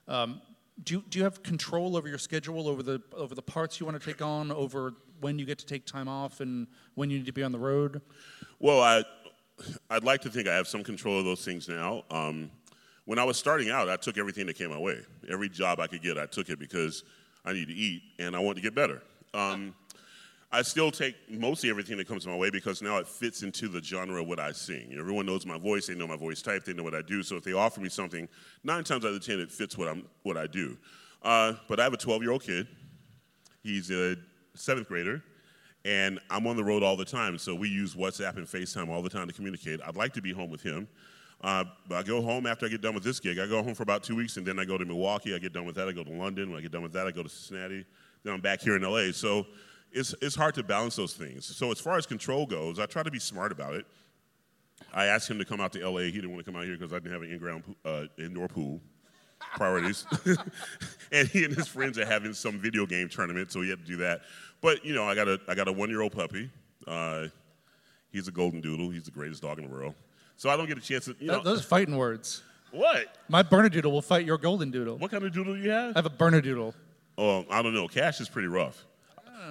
um, 0.08 0.42
do, 0.84 0.96
you, 0.96 1.04
do 1.10 1.20
you 1.20 1.24
have 1.24 1.44
control 1.44 1.96
over 1.96 2.08
your 2.08 2.18
schedule, 2.18 2.68
over 2.68 2.82
the, 2.82 3.00
over 3.14 3.36
the 3.36 3.44
parts 3.44 3.80
you 3.80 3.86
want 3.86 4.02
to 4.02 4.04
take 4.04 4.24
on, 4.24 4.52
over 4.52 4.96
when 5.20 5.38
you 5.38 5.46
get 5.46 5.60
to 5.60 5.68
take 5.68 5.86
time 5.86 6.08
off 6.08 6.40
and 6.40 6.66
when 6.96 7.12
you 7.12 7.20
need 7.20 7.28
to 7.28 7.32
be 7.32 7.44
on 7.44 7.52
the 7.52 7.60
road? 7.60 8.02
Well, 8.58 8.82
I, 8.82 9.04
I'd 9.92 10.04
like 10.04 10.22
to 10.22 10.32
think 10.32 10.48
I 10.48 10.56
have 10.56 10.68
some 10.68 10.84
control 10.84 11.20
of 11.20 11.26
those 11.26 11.46
things 11.46 11.70
now. 11.70 12.06
Um, 12.10 12.50
when 13.08 13.18
I 13.18 13.24
was 13.24 13.38
starting 13.38 13.72
out, 13.72 13.88
I 13.88 13.96
took 13.96 14.18
everything 14.18 14.48
that 14.48 14.58
came 14.58 14.70
my 14.70 14.78
way. 14.78 15.00
Every 15.30 15.48
job 15.48 15.80
I 15.80 15.88
could 15.88 16.02
get, 16.02 16.18
I 16.18 16.26
took 16.26 16.50
it 16.50 16.60
because 16.60 17.06
I 17.46 17.54
need 17.54 17.70
to 17.70 17.74
eat 17.74 18.02
and 18.20 18.36
I 18.36 18.40
want 18.40 18.58
to 18.58 18.62
get 18.62 18.76
better. 18.76 19.02
Um, 19.34 19.74
I 20.52 20.62
still 20.62 20.92
take 20.92 21.16
mostly 21.30 21.70
everything 21.70 21.96
that 21.98 22.08
comes 22.08 22.28
my 22.28 22.36
way 22.36 22.50
because 22.50 22.82
now 22.82 22.98
it 22.98 23.08
fits 23.08 23.44
into 23.44 23.70
the 23.70 23.82
genre 23.82 24.22
of 24.22 24.28
what 24.28 24.42
I 24.42 24.52
sing. 24.52 24.94
Everyone 25.00 25.26
knows 25.26 25.46
my 25.46 25.58
voice, 25.58 25.88
they 25.88 25.96
know 25.96 26.06
my 26.06 26.18
voice 26.18 26.42
type, 26.42 26.66
they 26.66 26.74
know 26.74 26.84
what 26.84 26.96
I 26.96 27.02
do. 27.02 27.24
So 27.24 27.38
if 27.38 27.46
they 27.46 27.54
offer 27.54 27.80
me 27.80 27.88
something, 27.88 28.28
nine 28.66 28.84
times 28.84 29.06
out 29.06 29.14
of 29.14 29.26
ten, 29.26 29.40
it 29.40 29.54
fits 29.54 29.78
what, 29.78 29.88
I'm, 29.88 30.06
what 30.24 30.36
I 30.36 30.46
do. 30.46 30.78
Uh, 31.24 31.54
but 31.70 31.80
I 31.80 31.84
have 31.84 31.94
a 31.94 31.98
12 31.98 32.22
year 32.22 32.32
old 32.32 32.44
kid. 32.44 32.68
He's 33.64 33.90
a 33.90 34.18
seventh 34.54 34.90
grader, 34.90 35.24
and 35.86 36.20
I'm 36.30 36.46
on 36.46 36.58
the 36.58 36.64
road 36.64 36.84
all 36.84 36.98
the 36.98 37.06
time. 37.06 37.38
So 37.38 37.56
we 37.56 37.70
use 37.70 37.96
WhatsApp 37.96 38.36
and 38.36 38.46
FaceTime 38.46 38.90
all 38.90 39.02
the 39.02 39.10
time 39.10 39.28
to 39.28 39.34
communicate. 39.34 39.80
I'd 39.86 39.96
like 39.96 40.12
to 40.14 40.22
be 40.22 40.34
home 40.34 40.50
with 40.50 40.62
him. 40.62 40.90
Uh, 41.42 41.64
I 41.92 42.02
go 42.04 42.22
home 42.22 42.48
after 42.48 42.66
I 42.66 42.70
get 42.70 42.82
done 42.82 42.96
with 42.96 43.04
this 43.04 43.20
gig. 43.20 43.38
I 43.38 43.46
go 43.46 43.62
home 43.62 43.76
for 43.76 43.84
about 43.84 44.04
two 44.04 44.16
weeks, 44.16 44.38
and 44.38 44.46
then 44.46 44.60
I 44.60 44.66
go 44.66 44.78
to 44.78 44.86
Milwaukee. 44.86 45.36
I 45.36 45.40
get 45.40 45.54
done 45.54 45.66
with 45.66 45.76
that. 45.76 45.88
I 45.88 45.92
go 45.92 46.04
to 46.04 46.12
London. 46.12 46.50
When 46.50 46.58
I 46.58 46.62
get 46.62 46.72
done 46.72 46.82
with 46.82 46.94
that, 46.94 47.06
I 47.06 47.12
go 47.12 47.24
to 47.24 47.30
Cincinnati. 47.30 47.86
Then 48.24 48.34
I'm 48.34 48.42
back 48.42 48.62
here 48.62 48.76
in 48.76 48.82
LA. 48.82 49.12
So 49.12 49.46
it's, 49.92 50.16
it's 50.22 50.36
hard 50.36 50.56
to 50.56 50.64
balance 50.64 50.96
those 50.96 51.14
things. 51.14 51.46
So 51.46 51.72
as 51.72 51.80
far 51.80 51.98
as 51.98 52.06
control 52.06 52.46
goes, 52.46 52.80
I 52.80 52.88
try 52.88 53.04
to 53.04 53.12
be 53.12 53.20
smart 53.20 53.52
about 53.52 53.76
it. 53.76 53.86
I 54.94 55.06
asked 55.06 55.30
him 55.30 55.38
to 55.40 55.46
come 55.46 55.60
out 55.60 55.74
to 55.74 55.90
LA. 55.90 56.02
He 56.02 56.12
didn't 56.14 56.32
want 56.32 56.44
to 56.46 56.52
come 56.52 56.60
out 56.60 56.66
here 56.66 56.76
because 56.76 56.92
I 56.92 56.98
didn't 56.98 57.14
have 57.14 57.22
an 57.22 57.32
in-ground 57.32 57.76
uh, 57.86 58.04
indoor 58.18 58.48
pool. 58.48 58.82
Priorities. 59.56 60.06
and 61.12 61.28
he 61.28 61.46
and 61.46 61.54
his 61.56 61.68
friends 61.68 62.00
are 62.00 62.06
having 62.06 62.34
some 62.34 62.58
video 62.58 62.88
game 62.88 63.08
tournament, 63.08 63.52
so 63.52 63.62
he 63.62 63.70
had 63.70 63.80
to 63.80 63.86
do 63.86 63.98
that. 63.98 64.22
But 64.62 64.84
you 64.84 64.96
know, 64.96 65.04
I 65.04 65.14
got 65.14 65.28
a 65.28 65.40
I 65.48 65.54
got 65.54 65.68
a 65.68 65.72
one-year-old 65.72 66.12
puppy. 66.12 66.50
Uh, 66.88 67.28
he's 68.12 68.28
a 68.28 68.32
golden 68.32 68.62
doodle. 68.62 68.90
He's 68.90 69.04
the 69.04 69.12
greatest 69.12 69.44
dog 69.44 69.60
in 69.60 69.66
the 69.66 69.72
world. 69.72 69.94
So 70.38 70.50
I 70.50 70.56
don't 70.56 70.68
get 70.68 70.78
a 70.78 70.82
chance 70.82 71.06
to. 71.06 71.16
You 71.20 71.28
know, 71.28 71.44
those 71.44 71.66
fighting 71.66 71.98
words. 71.98 72.44
What? 72.72 73.18
My 73.28 73.44
Bernedoodle 73.44 73.92
will 73.92 74.02
fight 74.02 74.26
your 74.26 74.38
golden 74.38 74.72
doodle. 74.72 74.98
What 74.98 75.12
kind 75.12 75.24
of 75.24 75.34
doodle 75.34 75.56
do 75.56 75.62
you 75.62 75.72
have? 75.72 75.96
I 75.96 76.00
have 76.00 76.06
a 76.06 76.12
Bernedoodle. 76.12 76.74
Oh, 77.18 77.46
I 77.50 77.62
don't 77.62 77.74
know. 77.74 77.88
Cash 77.88 78.22
is 78.22 78.30
pretty 78.30 78.48
rough. 78.48 78.86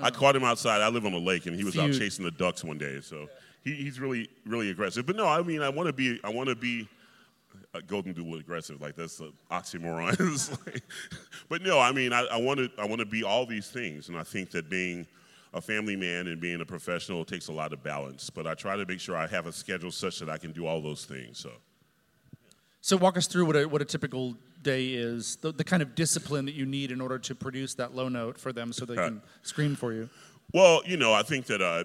I 0.02 0.10
caught 0.10 0.36
him 0.36 0.44
outside. 0.44 0.82
I 0.82 0.88
live 0.88 1.06
on 1.06 1.12
a 1.12 1.18
lake, 1.18 1.46
and 1.46 1.56
he 1.56 1.64
was 1.64 1.74
Feud. 1.74 1.90
out 1.90 1.98
chasing 1.98 2.24
the 2.24 2.30
ducks 2.30 2.62
one 2.62 2.78
day. 2.78 3.00
So 3.00 3.28
he, 3.64 3.74
he's 3.74 3.98
really, 3.98 4.28
really 4.44 4.70
aggressive. 4.70 5.06
But 5.06 5.16
no, 5.16 5.26
I 5.26 5.42
mean, 5.42 5.62
I 5.62 5.68
want 5.68 5.86
to 5.86 5.92
be, 5.92 6.20
I 6.22 6.28
want 6.28 6.48
to 6.48 6.54
be 6.54 6.88
a 7.74 7.80
golden 7.82 8.12
doodle 8.12 8.38
aggressive. 8.38 8.80
Like 8.80 8.94
that's 8.94 9.18
an 9.20 9.32
oxymoron. 9.50 10.66
like, 10.66 10.82
but 11.48 11.62
no, 11.62 11.80
I 11.80 11.92
mean, 11.92 12.12
I 12.12 12.36
want 12.36 12.58
to, 12.58 12.70
I 12.78 12.86
want 12.86 13.00
to 13.00 13.06
be 13.06 13.24
all 13.24 13.46
these 13.46 13.70
things, 13.70 14.08
and 14.08 14.18
I 14.18 14.22
think 14.22 14.50
that 14.50 14.68
being 14.68 15.06
a 15.56 15.60
family 15.60 15.96
man 15.96 16.28
and 16.28 16.38
being 16.38 16.60
a 16.60 16.66
professional 16.66 17.24
takes 17.24 17.48
a 17.48 17.52
lot 17.52 17.72
of 17.72 17.82
balance. 17.82 18.28
But 18.28 18.46
I 18.46 18.54
try 18.54 18.76
to 18.76 18.84
make 18.84 19.00
sure 19.00 19.16
I 19.16 19.26
have 19.26 19.46
a 19.46 19.52
schedule 19.52 19.90
such 19.90 20.18
that 20.18 20.28
I 20.28 20.36
can 20.36 20.52
do 20.52 20.66
all 20.66 20.82
those 20.82 21.06
things. 21.06 21.38
So. 21.38 21.50
So 22.82 22.96
walk 22.96 23.16
us 23.16 23.26
through 23.26 23.46
what 23.46 23.56
a, 23.56 23.64
what 23.66 23.82
a 23.82 23.84
typical 23.84 24.36
day 24.62 24.90
is, 24.90 25.36
the, 25.36 25.50
the 25.50 25.64
kind 25.64 25.82
of 25.82 25.94
discipline 25.94 26.44
that 26.44 26.54
you 26.54 26.66
need 26.66 26.92
in 26.92 27.00
order 27.00 27.18
to 27.18 27.34
produce 27.34 27.74
that 27.74 27.96
low 27.96 28.08
note 28.08 28.38
for 28.38 28.52
them 28.52 28.72
so 28.72 28.84
they 28.84 28.94
can 28.94 29.22
scream 29.42 29.74
for 29.74 29.92
you? 29.92 30.08
Well, 30.52 30.82
you 30.86 30.96
know, 30.96 31.12
I 31.12 31.22
think 31.22 31.46
that 31.46 31.60
uh, 31.60 31.84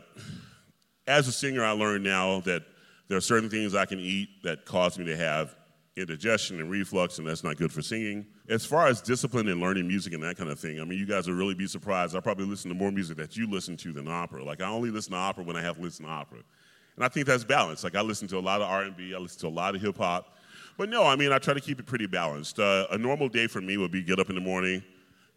as 1.08 1.28
a 1.28 1.32
singer, 1.32 1.64
I 1.64 1.72
learned 1.72 2.04
now 2.04 2.42
that 2.42 2.64
there 3.08 3.18
are 3.18 3.22
certain 3.22 3.50
things 3.50 3.74
I 3.74 3.86
can 3.86 4.00
eat 4.00 4.44
that 4.44 4.66
cause 4.66 5.00
me 5.00 5.06
to 5.06 5.18
have 5.18 5.56
indigestion 5.98 6.60
and 6.60 6.72
reflux, 6.72 7.18
and 7.18 7.28
that's 7.28 7.44
not 7.44 7.58
good 7.58 7.72
for 7.72 7.82
singing. 7.82 8.26
As 8.50 8.66
far 8.66 8.88
as 8.88 9.02
discipline 9.02 9.48
and 9.50 9.60
learning 9.60 9.88
music 9.88 10.14
and 10.14 10.24
that 10.24 10.38
kind 10.38 10.50
of 10.50 10.60
thing, 10.60 10.80
I 10.80 10.86
mean, 10.86 10.98
you 10.98 11.06
guys 11.06 11.28
will 11.28 11.36
really 11.36 11.54
be 11.54 11.68
surprised. 11.68 12.16
I 12.16 12.20
probably 12.22 12.46
listen 12.46 12.70
to 12.70 12.76
more 12.76 12.92
music 12.92 13.18
that 13.18 13.36
you 13.36 13.50
listen 13.50 13.76
to 13.78 13.92
than 13.92 14.08
opera. 14.08 14.44
Like, 14.44 14.62
I 14.62 14.68
only 14.68 14.90
listen 14.90 15.12
to 15.12 15.18
opera 15.18 15.44
when 15.44 15.58
I 15.58 15.62
have 15.62 15.76
to 15.76 15.82
listen 15.82 16.06
to 16.06 16.12
opera. 16.12 16.40
And 16.96 17.06
I 17.06 17.10
think 17.10 17.28
that's 17.28 17.44
balanced. 17.44 17.84
Like, 17.84 17.96
I 17.96 18.02
listen 18.02 18.28
to 18.30 18.38
a 18.38 18.40
lot 18.40 18.62
of 18.62 18.70
R&B, 18.70 19.14
I 19.14 19.18
listen 19.18 19.42
to 19.42 19.48
a 19.48 19.50
lot 19.50 19.76
of 19.76 19.82
hip-hop, 19.82 20.38
but 20.78 20.90
no, 20.90 21.04
I 21.04 21.16
mean, 21.16 21.32
I 21.32 21.38
try 21.38 21.54
to 21.54 21.60
keep 21.60 21.80
it 21.80 21.86
pretty 21.86 22.08
balanced. 22.08 22.60
Uh, 22.60 22.88
a 22.92 22.98
normal 22.98 23.30
day 23.30 23.48
for 23.48 23.62
me 23.62 23.78
would 23.78 23.92
be 23.92 24.02
get 24.02 24.20
up 24.20 24.30
in 24.30 24.36
the 24.36 24.42
morning, 24.42 24.84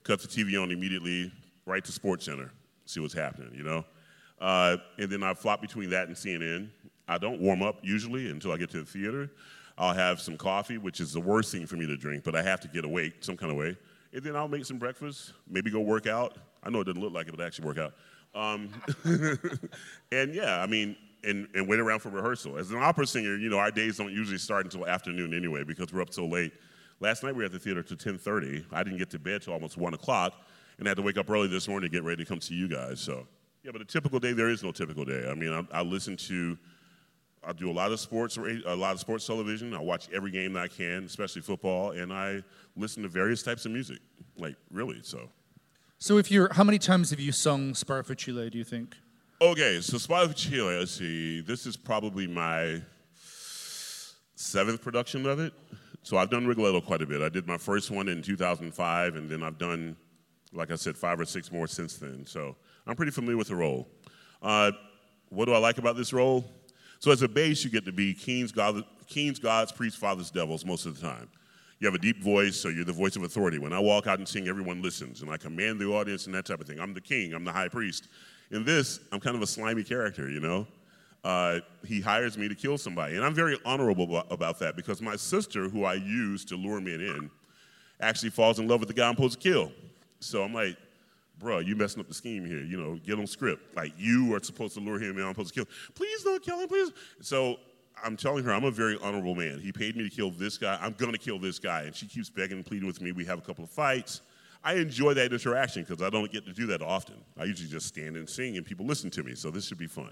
cut 0.03 0.21
the 0.21 0.29
TV 0.29 0.61
on 0.61 0.71
immediately, 0.71 1.33
right 1.67 1.85
to 1.85 1.93
Sports 1.93 2.25
Center, 2.25 2.53
see 2.87 3.01
what's 3.01 3.15
happening, 3.15 3.51
you 3.55 3.65
know? 3.65 3.85
Uh, 4.41 4.77
and 4.99 5.11
then 5.11 5.23
I 5.23 5.35
flop 5.35 5.61
between 5.61 5.91
that 5.91 6.09
and 6.09 6.17
CNN. 6.17 6.69
I 7.09 7.19
don't 7.19 7.41
warm 7.41 7.63
up 7.63 7.79
usually 7.83 8.31
until 8.31 8.53
I 8.53 8.57
get 8.57 8.71
to 8.71 8.79
the 8.79 8.85
theater. 8.85 9.31
I'll 9.77 9.95
have 9.95 10.21
some 10.21 10.37
coffee, 10.37 10.79
which 10.79 11.01
is 11.01 11.13
the 11.13 11.21
worst 11.21 11.51
thing 11.53 11.67
for 11.67 11.77
me 11.77 11.87
to 11.87 11.97
drink, 11.97 12.25
but 12.25 12.37
I 12.37 12.43
have 12.43 12.61
to 12.61 12.69
get 12.69 12.85
awake 12.85 13.15
some 13.21 13.37
kind 13.37 13.51
of 13.51 13.59
way. 13.59 13.77
And 14.13 14.23
then 14.23 14.37
I'll 14.37 14.49
make 14.49 14.65
some 14.65 14.79
breakfast, 14.79 15.33
maybe 15.49 15.71
go 15.71 15.81
work 15.81 16.07
out. 16.07 16.37
I 16.63 16.71
know 16.71 16.81
it 16.81 16.85
doesn't 16.85 17.01
look 17.01 17.13
like 17.13 17.27
it, 17.27 17.37
but 17.37 17.45
actually 17.45 17.67
work 17.67 17.79
out. 17.79 17.95
Um, 18.35 18.71
and 20.13 20.35
yeah, 20.35 20.61
I 20.61 20.67
mean, 20.67 20.97
and, 21.25 21.49
and 21.55 21.69
wait 21.69 21.81
around 21.81 22.01
for 22.01 22.11
rehearsal. 22.11 22.59
As 22.59 22.71
an 22.71 22.83
opera 22.83 23.07
singer, 23.07 23.37
you 23.37 23.49
know, 23.49 23.59
our 23.59 23.71
days 23.71 23.97
don't 23.97 24.13
usually 24.13 24.39
start 24.39 24.65
until 24.65 24.87
afternoon 24.87 25.35
anyway 25.35 25.65
because 25.65 25.93
we're 25.93 26.03
up 26.03 26.13
so 26.13 26.27
late. 26.27 26.53
Last 27.01 27.23
night 27.23 27.35
we 27.35 27.39
were 27.39 27.45
at 27.45 27.53
the 27.53 27.59
theater 27.59 27.83
till 27.83 27.97
10:30. 27.97 28.65
I 28.73 28.83
didn't 28.83 28.99
get 28.99 29.11
to 29.11 29.19
bed 29.19 29.43
till 29.43 29.53
almost 29.53 29.77
one 29.77 29.95
o'clock, 29.95 30.35
and 30.79 30.87
I 30.87 30.91
had 30.91 30.97
to 30.97 31.03
wake 31.03 31.19
up 31.19 31.29
early 31.29 31.49
this 31.49 31.69
morning 31.69 31.91
to 31.91 31.95
get 31.95 32.05
ready 32.05 32.25
to 32.25 32.29
come 32.29 32.41
see 32.41 32.55
you 32.55 32.69
guys. 32.69 33.01
So, 33.01 33.27
yeah, 33.63 33.73
but 33.73 33.81
a 33.81 33.85
typical 33.85 34.21
day 34.21 34.33
there 34.33 34.49
is 34.49 34.63
no 34.63 34.73
typical 34.73 35.05
day. 35.05 35.29
I 35.29 35.35
mean, 35.35 35.53
I, 35.53 35.79
I 35.79 35.83
listen 35.83 36.17
to, 36.17 36.57
I 37.47 37.53
do 37.53 37.71
a 37.71 37.73
lot 37.73 37.93
of 37.93 38.01
sports, 38.01 38.37
a 38.37 38.75
lot 38.75 38.95
of 38.95 39.01
sports 39.01 39.27
television. 39.27 39.75
I 39.75 39.81
watch 39.81 40.09
every 40.13 40.31
game 40.31 40.55
that 40.55 40.63
I 40.65 40.69
can, 40.69 41.05
especially 41.05 41.43
football, 41.43 41.93
and 41.93 42.13
I 42.13 42.43
listen 42.77 43.03
to 43.03 43.09
various 43.09 43.43
types 43.43 43.67
of 43.67 43.73
music, 43.73 43.99
like 44.37 44.57
really. 44.71 45.01
So. 45.03 45.29
So, 45.99 46.19
if 46.19 46.31
you're, 46.31 46.53
how 46.53 46.65
many 46.65 46.79
times 46.79 47.11
have 47.11 47.21
you 47.21 47.33
sung 47.33 47.75
Spar 47.75 48.03
Chile"? 48.03 48.51
Do 48.51 48.59
you 48.59 48.65
think? 48.65 48.95
Okay, 49.41 49.81
so 49.81 49.97
Sparafucile. 49.97 50.79
Let's 50.79 50.93
see. 50.93 51.41
This 51.41 51.67
is 51.67 51.77
probably 51.77 52.27
my 52.27 52.83
seventh 54.35 54.83
production 54.83 55.27
of 55.27 55.41
it. 55.41 55.53
So 56.03 56.19
I've 56.19 56.31
done 56.31 56.47
Rigoletto 56.47 56.81
quite 56.83 57.01
a 57.03 57.07
bit. 57.07 57.23
I 57.23 57.31
did 57.31 57.47
my 57.47 57.57
first 57.57 57.91
one 57.91 58.09
in 58.09 58.21
2005, 58.21 59.17
and 59.17 59.31
then 59.31 59.43
I've 59.43 59.59
done, 59.59 59.97
like 60.53 60.71
I 60.71 60.75
said, 60.75 60.97
five 60.97 61.19
or 61.19 61.25
six 61.25 61.51
more 61.51 61.67
since 61.67 61.97
then. 61.97 62.27
So 62.27 62.57
I'm 62.87 62.95
pretty 62.95 63.13
familiar 63.13 63.39
with 63.39 63.49
the 63.49 63.57
role. 63.57 63.89
Uh, 64.43 64.73
what 65.31 65.47
do 65.47 65.55
I 65.55 65.59
like 65.59 65.79
about 65.79 65.97
this 65.97 66.13
role? 66.13 66.45
So 67.05 67.11
as 67.11 67.21
a 67.21 67.29
bass, 67.29 67.63
you 67.63 67.69
get 67.69 67.85
to 67.85 67.93
be 67.93 68.15
kings, 68.15 68.51
God, 68.51 68.83
kings, 69.07 69.39
gods, 69.39 69.71
priests, 69.71 69.99
fathers, 69.99 70.31
devils 70.31 70.65
most 70.65 70.87
of 70.87 70.99
the 70.99 71.07
time. 71.07 71.29
You 71.79 71.87
have 71.87 71.95
a 71.95 71.99
deep 71.99 72.23
voice, 72.23 72.57
so 72.57 72.71
you're 72.71 72.87
the 72.87 72.95
voice 72.95 73.15
of 73.15 73.25
authority. 73.25 73.59
When 73.59 73.75
I 73.75 73.79
walk 73.79 74.07
out 74.07 74.21
and 74.21 74.27
sing, 74.27 74.49
everyone 74.49 74.81
listens, 74.81 75.21
and 75.21 75.31
I 75.31 75.37
command 75.37 75.79
the 75.79 75.85
audience 75.85 76.25
and 76.25 76.35
that 76.35 76.47
type 76.47 76.63
of 76.63 76.67
thing. 76.67 76.81
I'm 76.81 76.95
the 76.95 77.03
king, 77.03 77.35
I'm 77.35 77.45
the 77.45 77.53
high 77.53 77.69
priest. 77.69 78.09
In 78.53 78.65
this, 78.65 79.01
I'm 79.13 79.21
kind 79.21 79.37
of 79.37 79.43
a 79.43 79.47
slimy 79.47 79.85
character, 79.85 80.31
you 80.31 80.41
know? 80.41 80.67
uh, 81.25 81.61
he 81.87 82.01
hires 82.01 82.37
me 82.37 82.49
to 82.49 82.55
kill 82.55 82.79
somebody. 82.79 83.17
And 83.17 83.25
I'm 83.25 83.35
very 83.35 83.59
honorable 83.65 84.25
about 84.31 84.59
that 84.61 84.77
because 84.77 85.01
my 85.01 85.17
sister, 85.17 85.69
who 85.69 85.85
I 85.85 85.95
use 85.95 86.45
to 86.47 86.57
lure 86.57 86.81
men 86.81 87.01
in, 87.01 87.31
actually 88.01 88.31
falls 88.31 88.59
in 88.59 88.69
love 88.69 88.81
with 88.81 88.89
the 88.89 88.95
guy 88.95 89.09
I'm 89.09 89.15
supposed 89.15 89.41
to 89.41 89.51
kill. 89.51 89.73
So 90.21 90.43
I'm 90.43 90.53
like, 90.53 90.77
bro, 91.39 91.59
you 91.59 91.77
messing 91.77 92.01
up 92.01 92.09
the 92.09 92.15
scheme 92.15 92.45
here. 92.45 92.63
You 92.63 92.81
know, 92.81 92.97
get 93.05 93.19
on 93.19 93.27
script. 93.27 93.77
Like, 93.77 93.93
you 93.97 94.35
are 94.35 94.43
supposed 94.43 94.75
to 94.75 94.81
lure 94.81 94.99
him 94.99 95.19
in, 95.19 95.25
I'm 95.25 95.33
supposed 95.33 95.55
to 95.55 95.55
kill 95.55 95.65
him. 95.65 95.93
Please 95.95 96.23
don't 96.23 96.43
kill 96.43 96.61
him, 96.61 96.69
please. 96.69 96.91
So 97.21 97.59
I'm 98.03 98.17
telling 98.17 98.45
her 98.45 98.53
I'm 98.53 98.65
a 98.65 98.71
very 98.71 98.99
honorable 99.03 99.35
man. 99.35 99.61
He 99.61 99.73
paid 99.73 99.97
me 99.97 100.09
to 100.09 100.15
kill 100.15 100.31
this 100.31 100.59
guy. 100.59 100.79
I'm 100.81 100.93
going 100.93 101.13
to 101.13 101.19
kill 101.19 101.39
this 101.39 101.59
guy. 101.59 101.83
And 101.83 101.95
she 101.95 102.07
keeps 102.07 102.31
begging 102.31 102.57
and 102.57 102.67
pleading 102.67 102.87
with 102.87 103.01
me. 103.01 103.13
We 103.13 103.25
have 103.27 103.39
a 103.39 103.43
couple 103.43 103.65
of 103.65 103.71
fights. 103.71 104.21
I 104.63 104.75
enjoy 104.75 105.13
that 105.15 105.33
interaction 105.33 105.83
because 105.83 106.03
I 106.03 106.09
don't 106.09 106.33
get 106.33 106.47
to 106.47 106.53
do 106.53 106.67
that 106.67 106.81
often. 106.81 107.17
I 107.39 107.45
usually 107.45 107.69
just 107.69 107.87
stand 107.87 108.17
and 108.17 108.29
sing 108.29 108.57
and 108.57 108.65
people 108.65 108.87
listen 108.87 109.11
to 109.11 109.23
me. 109.23 109.35
So 109.35 109.51
this 109.51 109.67
should 109.67 109.79
be 109.79 109.87
fun. 109.87 110.11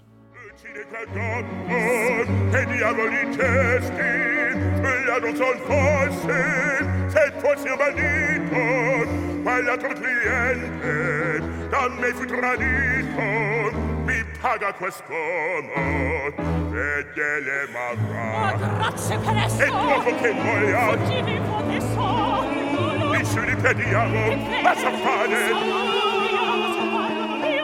sbagliato 9.53 9.87
cliente 9.87 11.41
da 11.69 11.87
me 11.89 12.13
fu 12.13 12.25
tradito 12.25 13.21
mi 14.03 14.25
paga 14.41 14.73
quest'uomo 14.73 16.31
vede 16.71 17.39
le 17.39 17.67
marra 17.71 18.23
ma 18.31 18.53
oh, 18.53 18.57
grazie 18.57 19.17
per 19.19 19.35
esso 19.35 19.61
e 19.61 19.69
poco 19.69 20.15
che 20.15 20.31
voglia 20.31 20.97
fuggivi 20.97 21.41
come 21.47 21.79
sono 21.81 23.11
mi 23.11 23.25
ci 23.25 23.39
ripetiamo 23.39 24.61
ma 24.63 24.75
sa 24.75 24.91
fare. 24.91 25.91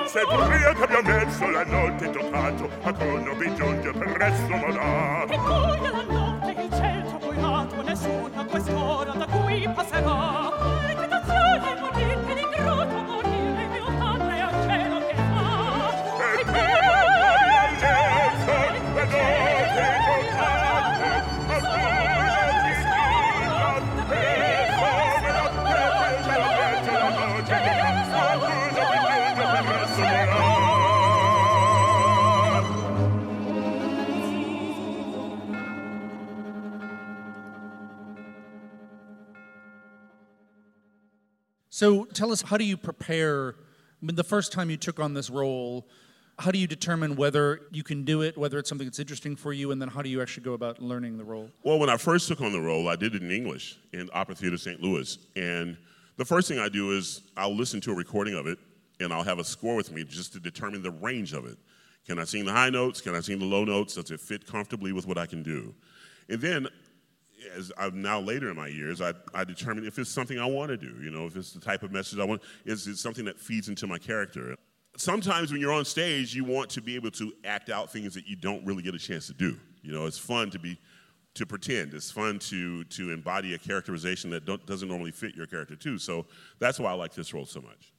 Se 0.05 0.21
pria 0.25 0.73
che 0.73 0.83
abbiamo 0.83 1.09
messo 1.09 1.49
la 1.49 1.63
notte 1.65 2.09
toccato 2.11 2.69
a 2.83 2.93
crono 2.93 3.33
vi 3.33 3.55
giunge 3.55 3.91
presso 3.91 4.47
ma 4.47 4.67
là 4.69 5.23
e 5.23 5.37
buia 5.37 5.91
la 5.91 6.03
notte 6.07 6.61
il 6.61 6.71
cielo 6.71 7.17
traboccato 7.17 7.81
nessuna 7.81 8.45
quest'ora 8.45 9.11
da 9.13 9.25
cui 9.25 9.69
passerà. 9.73 10.48
So 41.79 42.03
tell 42.03 42.33
us, 42.33 42.41
how 42.41 42.57
do 42.57 42.65
you 42.65 42.75
prepare? 42.75 43.55
I 43.57 44.05
mean, 44.05 44.17
the 44.17 44.23
first 44.25 44.51
time 44.51 44.69
you 44.69 44.75
took 44.75 44.99
on 44.99 45.13
this 45.13 45.29
role, 45.29 45.87
how 46.37 46.51
do 46.51 46.59
you 46.59 46.67
determine 46.67 47.15
whether 47.15 47.61
you 47.71 47.83
can 47.83 48.03
do 48.03 48.21
it, 48.21 48.37
whether 48.37 48.59
it's 48.59 48.67
something 48.67 48.85
that's 48.85 48.99
interesting 48.99 49.37
for 49.37 49.53
you, 49.53 49.71
and 49.71 49.81
then 49.81 49.87
how 49.87 50.01
do 50.01 50.09
you 50.09 50.21
actually 50.21 50.43
go 50.43 50.51
about 50.51 50.81
learning 50.81 51.17
the 51.17 51.23
role? 51.23 51.49
Well, 51.63 51.79
when 51.79 51.89
I 51.89 51.95
first 51.95 52.27
took 52.27 52.41
on 52.41 52.51
the 52.51 52.59
role, 52.59 52.89
I 52.89 52.97
did 52.97 53.15
it 53.15 53.23
in 53.23 53.31
English 53.31 53.77
in 53.93 54.09
Opera 54.11 54.35
Theater 54.35 54.57
St. 54.57 54.81
Louis. 54.81 55.19
And 55.37 55.77
the 56.17 56.25
first 56.25 56.49
thing 56.49 56.59
I 56.59 56.67
do 56.67 56.91
is 56.91 57.21
I'll 57.37 57.55
listen 57.55 57.79
to 57.79 57.91
a 57.91 57.95
recording 57.95 58.33
of 58.33 58.45
it 58.45 58.59
and 58.99 59.13
I'll 59.13 59.23
have 59.23 59.39
a 59.39 59.45
score 59.45 59.77
with 59.77 59.93
me 59.93 60.03
just 60.03 60.33
to 60.33 60.41
determine 60.41 60.83
the 60.83 60.91
range 60.91 61.31
of 61.31 61.45
it. 61.45 61.57
Can 62.05 62.19
I 62.19 62.25
sing 62.25 62.43
the 62.43 62.51
high 62.51 62.71
notes? 62.71 62.99
Can 62.99 63.15
I 63.15 63.21
sing 63.21 63.39
the 63.39 63.45
low 63.45 63.63
notes? 63.63 63.95
Does 63.95 64.11
it 64.11 64.19
fit 64.19 64.45
comfortably 64.45 64.91
with 64.91 65.07
what 65.07 65.17
I 65.17 65.27
can 65.27 65.43
do? 65.43 65.73
And 66.27 66.41
then 66.41 66.67
as 67.55 67.71
I'm 67.77 68.01
now 68.01 68.19
later 68.19 68.49
in 68.49 68.55
my 68.55 68.67
years, 68.67 69.01
I, 69.01 69.13
I 69.33 69.43
determine 69.43 69.85
if 69.85 69.97
it's 69.99 70.09
something 70.09 70.39
I 70.39 70.45
want 70.45 70.69
to 70.69 70.77
do. 70.77 70.95
You 71.01 71.11
know, 71.11 71.25
if 71.25 71.35
it's 71.35 71.53
the 71.53 71.59
type 71.59 71.83
of 71.83 71.91
message 71.91 72.19
I 72.19 72.23
want, 72.23 72.41
is 72.65 72.87
it 72.87 72.97
something 72.97 73.25
that 73.25 73.39
feeds 73.39 73.69
into 73.69 73.87
my 73.87 73.97
character? 73.97 74.55
Sometimes 74.97 75.51
when 75.51 75.61
you're 75.61 75.71
on 75.71 75.85
stage, 75.85 76.33
you 76.33 76.43
want 76.43 76.69
to 76.71 76.81
be 76.81 76.95
able 76.95 77.11
to 77.11 77.31
act 77.45 77.69
out 77.69 77.91
things 77.91 78.13
that 78.13 78.27
you 78.27 78.35
don't 78.35 78.65
really 78.65 78.83
get 78.83 78.95
a 78.95 78.99
chance 78.99 79.27
to 79.27 79.33
do. 79.33 79.57
You 79.81 79.93
know, 79.93 80.05
it's 80.05 80.17
fun 80.17 80.49
to 80.51 80.59
be 80.59 80.77
to 81.35 81.45
pretend. 81.45 81.93
It's 81.93 82.11
fun 82.11 82.39
to 82.39 82.83
to 82.83 83.11
embody 83.11 83.53
a 83.53 83.57
characterization 83.57 84.29
that 84.31 84.45
doesn't 84.65 84.87
normally 84.87 85.11
fit 85.11 85.35
your 85.35 85.45
character 85.45 85.75
too. 85.75 85.97
So 85.97 86.25
that's 86.59 86.79
why 86.79 86.91
I 86.91 86.93
like 86.93 87.13
this 87.13 87.33
role 87.33 87.45
so 87.45 87.61
much. 87.61 87.93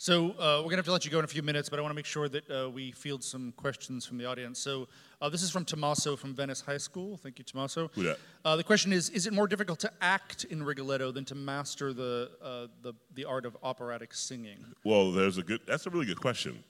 So 0.00 0.30
uh, 0.30 0.60
we're 0.60 0.62
going 0.62 0.70
to 0.70 0.76
have 0.76 0.84
to 0.86 0.92
let 0.92 1.04
you 1.04 1.10
go 1.10 1.18
in 1.18 1.26
a 1.26 1.28
few 1.28 1.42
minutes, 1.42 1.68
but 1.68 1.78
I 1.78 1.82
want 1.82 1.90
to 1.90 1.94
make 1.94 2.06
sure 2.06 2.26
that 2.26 2.50
uh, 2.50 2.70
we 2.70 2.90
field 2.90 3.22
some 3.22 3.52
questions 3.52 4.06
from 4.06 4.16
the 4.16 4.24
audience. 4.24 4.58
So 4.58 4.88
uh, 5.20 5.28
this 5.28 5.42
is 5.42 5.50
from 5.50 5.66
Tommaso 5.66 6.16
from 6.16 6.34
Venice 6.34 6.62
High 6.62 6.78
School. 6.78 7.18
Thank 7.18 7.38
you, 7.38 7.44
Tommaso. 7.44 7.90
That? 7.98 8.18
Uh, 8.42 8.56
the 8.56 8.64
question 8.64 8.94
is, 8.94 9.10
is 9.10 9.26
it 9.26 9.34
more 9.34 9.46
difficult 9.46 9.78
to 9.80 9.92
act 10.00 10.44
in 10.44 10.62
Rigoletto 10.62 11.12
than 11.12 11.26
to 11.26 11.34
master 11.34 11.92
the, 11.92 12.30
uh, 12.42 12.68
the, 12.80 12.94
the 13.14 13.26
art 13.26 13.44
of 13.44 13.58
operatic 13.62 14.14
singing? 14.14 14.64
Well, 14.84 15.12
there's 15.12 15.36
a 15.36 15.42
good, 15.42 15.60
that's 15.66 15.86
a 15.86 15.90
really 15.90 16.06
good 16.06 16.20
question. 16.22 16.64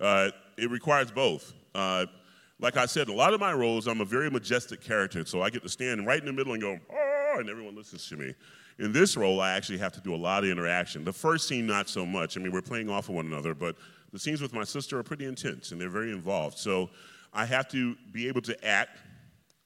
Uh, 0.00 0.30
it 0.56 0.70
requires 0.70 1.10
both. 1.10 1.52
like 1.74 2.78
I 2.78 2.86
said, 2.86 3.08
a 3.08 3.12
lot 3.12 3.34
of 3.34 3.40
my 3.40 3.52
roles, 3.52 3.88
I'm 3.88 4.00
a 4.00 4.06
very 4.06 4.30
majestic 4.30 4.80
character, 4.80 5.26
so 5.26 5.42
I 5.42 5.50
get 5.50 5.62
to 5.64 5.68
stand 5.68 6.06
right 6.06 6.18
in 6.18 6.24
the 6.24 6.32
middle 6.32 6.54
and 6.54 6.62
go, 6.62 6.78
oh, 6.90 7.36
and 7.40 7.50
everyone 7.50 7.76
listens 7.76 8.08
to 8.08 8.16
me. 8.16 8.34
In 8.80 8.92
this 8.92 9.14
role, 9.14 9.42
I 9.42 9.52
actually 9.52 9.76
have 9.78 9.92
to 9.92 10.00
do 10.00 10.14
a 10.14 10.16
lot 10.16 10.42
of 10.42 10.48
interaction. 10.48 11.04
The 11.04 11.12
first 11.12 11.46
scene, 11.46 11.66
not 11.66 11.86
so 11.88 12.06
much. 12.06 12.38
I 12.38 12.40
mean, 12.40 12.50
we're 12.50 12.62
playing 12.62 12.88
off 12.88 13.10
of 13.10 13.14
one 13.14 13.26
another, 13.26 13.54
but 13.54 13.76
the 14.10 14.18
scenes 14.18 14.40
with 14.40 14.54
my 14.54 14.64
sister 14.64 14.98
are 14.98 15.02
pretty 15.02 15.26
intense 15.26 15.70
and 15.70 15.78
they're 15.78 15.90
very 15.90 16.12
involved. 16.12 16.56
So 16.56 16.88
I 17.34 17.44
have 17.44 17.68
to 17.68 17.94
be 18.10 18.26
able 18.26 18.40
to 18.40 18.66
act 18.66 18.98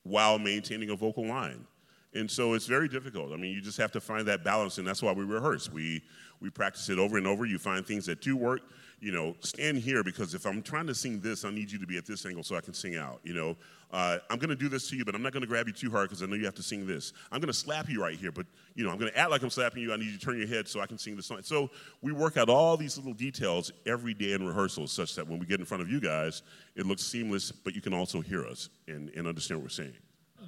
while 0.02 0.38
maintaining 0.38 0.90
a 0.90 0.96
vocal 0.96 1.26
line. 1.26 1.64
And 2.14 2.30
so 2.30 2.54
it's 2.54 2.66
very 2.66 2.88
difficult. 2.88 3.32
I 3.32 3.36
mean, 3.36 3.52
you 3.52 3.60
just 3.60 3.78
have 3.78 3.90
to 3.92 4.00
find 4.00 4.26
that 4.28 4.44
balance, 4.44 4.78
and 4.78 4.86
that's 4.86 5.02
why 5.02 5.12
we 5.12 5.24
rehearse. 5.24 5.70
We, 5.70 6.02
we 6.40 6.48
practice 6.48 6.88
it 6.88 6.98
over 6.98 7.18
and 7.18 7.26
over. 7.26 7.44
You 7.44 7.58
find 7.58 7.84
things 7.84 8.06
that 8.06 8.20
do 8.20 8.36
work, 8.36 8.60
you 9.00 9.10
know, 9.10 9.34
stand 9.40 9.78
here 9.78 10.04
because 10.04 10.32
if 10.32 10.46
I'm 10.46 10.62
trying 10.62 10.86
to 10.86 10.94
sing 10.94 11.20
this, 11.20 11.44
I 11.44 11.50
need 11.50 11.72
you 11.72 11.78
to 11.80 11.86
be 11.86 11.98
at 11.98 12.06
this 12.06 12.24
angle 12.24 12.44
so 12.44 12.54
I 12.54 12.60
can 12.60 12.72
sing 12.72 12.96
out. 12.96 13.18
You 13.24 13.34
know, 13.34 13.56
uh, 13.92 14.18
I'm 14.30 14.38
going 14.38 14.50
to 14.50 14.56
do 14.56 14.68
this 14.68 14.88
to 14.90 14.96
you, 14.96 15.04
but 15.04 15.16
I'm 15.16 15.22
not 15.22 15.32
going 15.32 15.42
to 15.42 15.46
grab 15.48 15.66
you 15.66 15.72
too 15.72 15.90
hard 15.90 16.08
because 16.08 16.22
I 16.22 16.26
know 16.26 16.36
you 16.36 16.44
have 16.44 16.54
to 16.54 16.62
sing 16.62 16.86
this. 16.86 17.12
I'm 17.32 17.40
going 17.40 17.48
to 17.48 17.52
slap 17.52 17.88
you 17.88 18.00
right 18.00 18.16
here, 18.16 18.30
but 18.30 18.46
you 18.76 18.84
know, 18.84 18.90
I'm 18.90 18.98
going 18.98 19.10
to 19.10 19.18
act 19.18 19.30
like 19.30 19.42
I'm 19.42 19.50
slapping 19.50 19.82
you. 19.82 19.92
I 19.92 19.96
need 19.96 20.06
you 20.06 20.18
to 20.18 20.24
turn 20.24 20.38
your 20.38 20.46
head 20.46 20.68
so 20.68 20.80
I 20.80 20.86
can 20.86 20.98
sing 20.98 21.16
the 21.16 21.22
song. 21.22 21.40
So 21.42 21.70
we 22.00 22.12
work 22.12 22.36
out 22.36 22.48
all 22.48 22.76
these 22.76 22.96
little 22.96 23.12
details 23.12 23.72
every 23.86 24.14
day 24.14 24.32
in 24.34 24.46
rehearsals, 24.46 24.92
such 24.92 25.16
that 25.16 25.26
when 25.26 25.40
we 25.40 25.46
get 25.46 25.58
in 25.58 25.66
front 25.66 25.82
of 25.82 25.90
you 25.90 26.00
guys, 26.00 26.42
it 26.76 26.86
looks 26.86 27.02
seamless, 27.02 27.50
but 27.50 27.74
you 27.74 27.80
can 27.80 27.92
also 27.92 28.20
hear 28.20 28.46
us 28.46 28.68
and, 28.86 29.10
and 29.16 29.26
understand 29.26 29.58
what 29.60 29.64
we're 29.64 29.70
saying. 29.70 29.94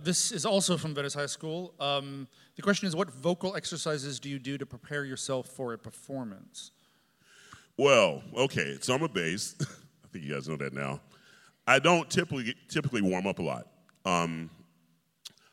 This 0.03 0.33
is 0.33 0.47
also 0.47 0.77
from 0.77 0.95
Venice 0.95 1.15
High 1.15 1.27
School. 1.27 1.75
Um, 1.81 2.29
the 2.57 2.63
question 2.63 2.89
is, 2.89 2.97
what 2.97 3.11
vocal 3.11 3.57
exercises 3.57 4.19
do 4.21 4.29
you 4.29 4.39
do 4.39 4.59
to 4.59 4.67
prepare 4.67 5.05
yourself 5.05 5.47
for 5.49 5.73
a 5.73 5.79
performance? 5.79 6.71
Well, 7.77 8.23
okay, 8.37 8.79
so 8.81 8.95
I'm 8.95 9.03
a 9.03 9.09
bass. 9.09 9.55
I 9.61 10.09
think 10.13 10.25
you 10.25 10.35
guys 10.35 10.49
know 10.49 10.57
that 10.57 10.73
now. 10.73 11.01
I 11.67 11.79
don't 11.79 12.09
typically 12.09 12.55
typically 12.69 13.03
warm 13.03 13.27
up 13.27 13.39
a 13.39 13.43
lot. 13.43 13.67
Um, 14.05 14.51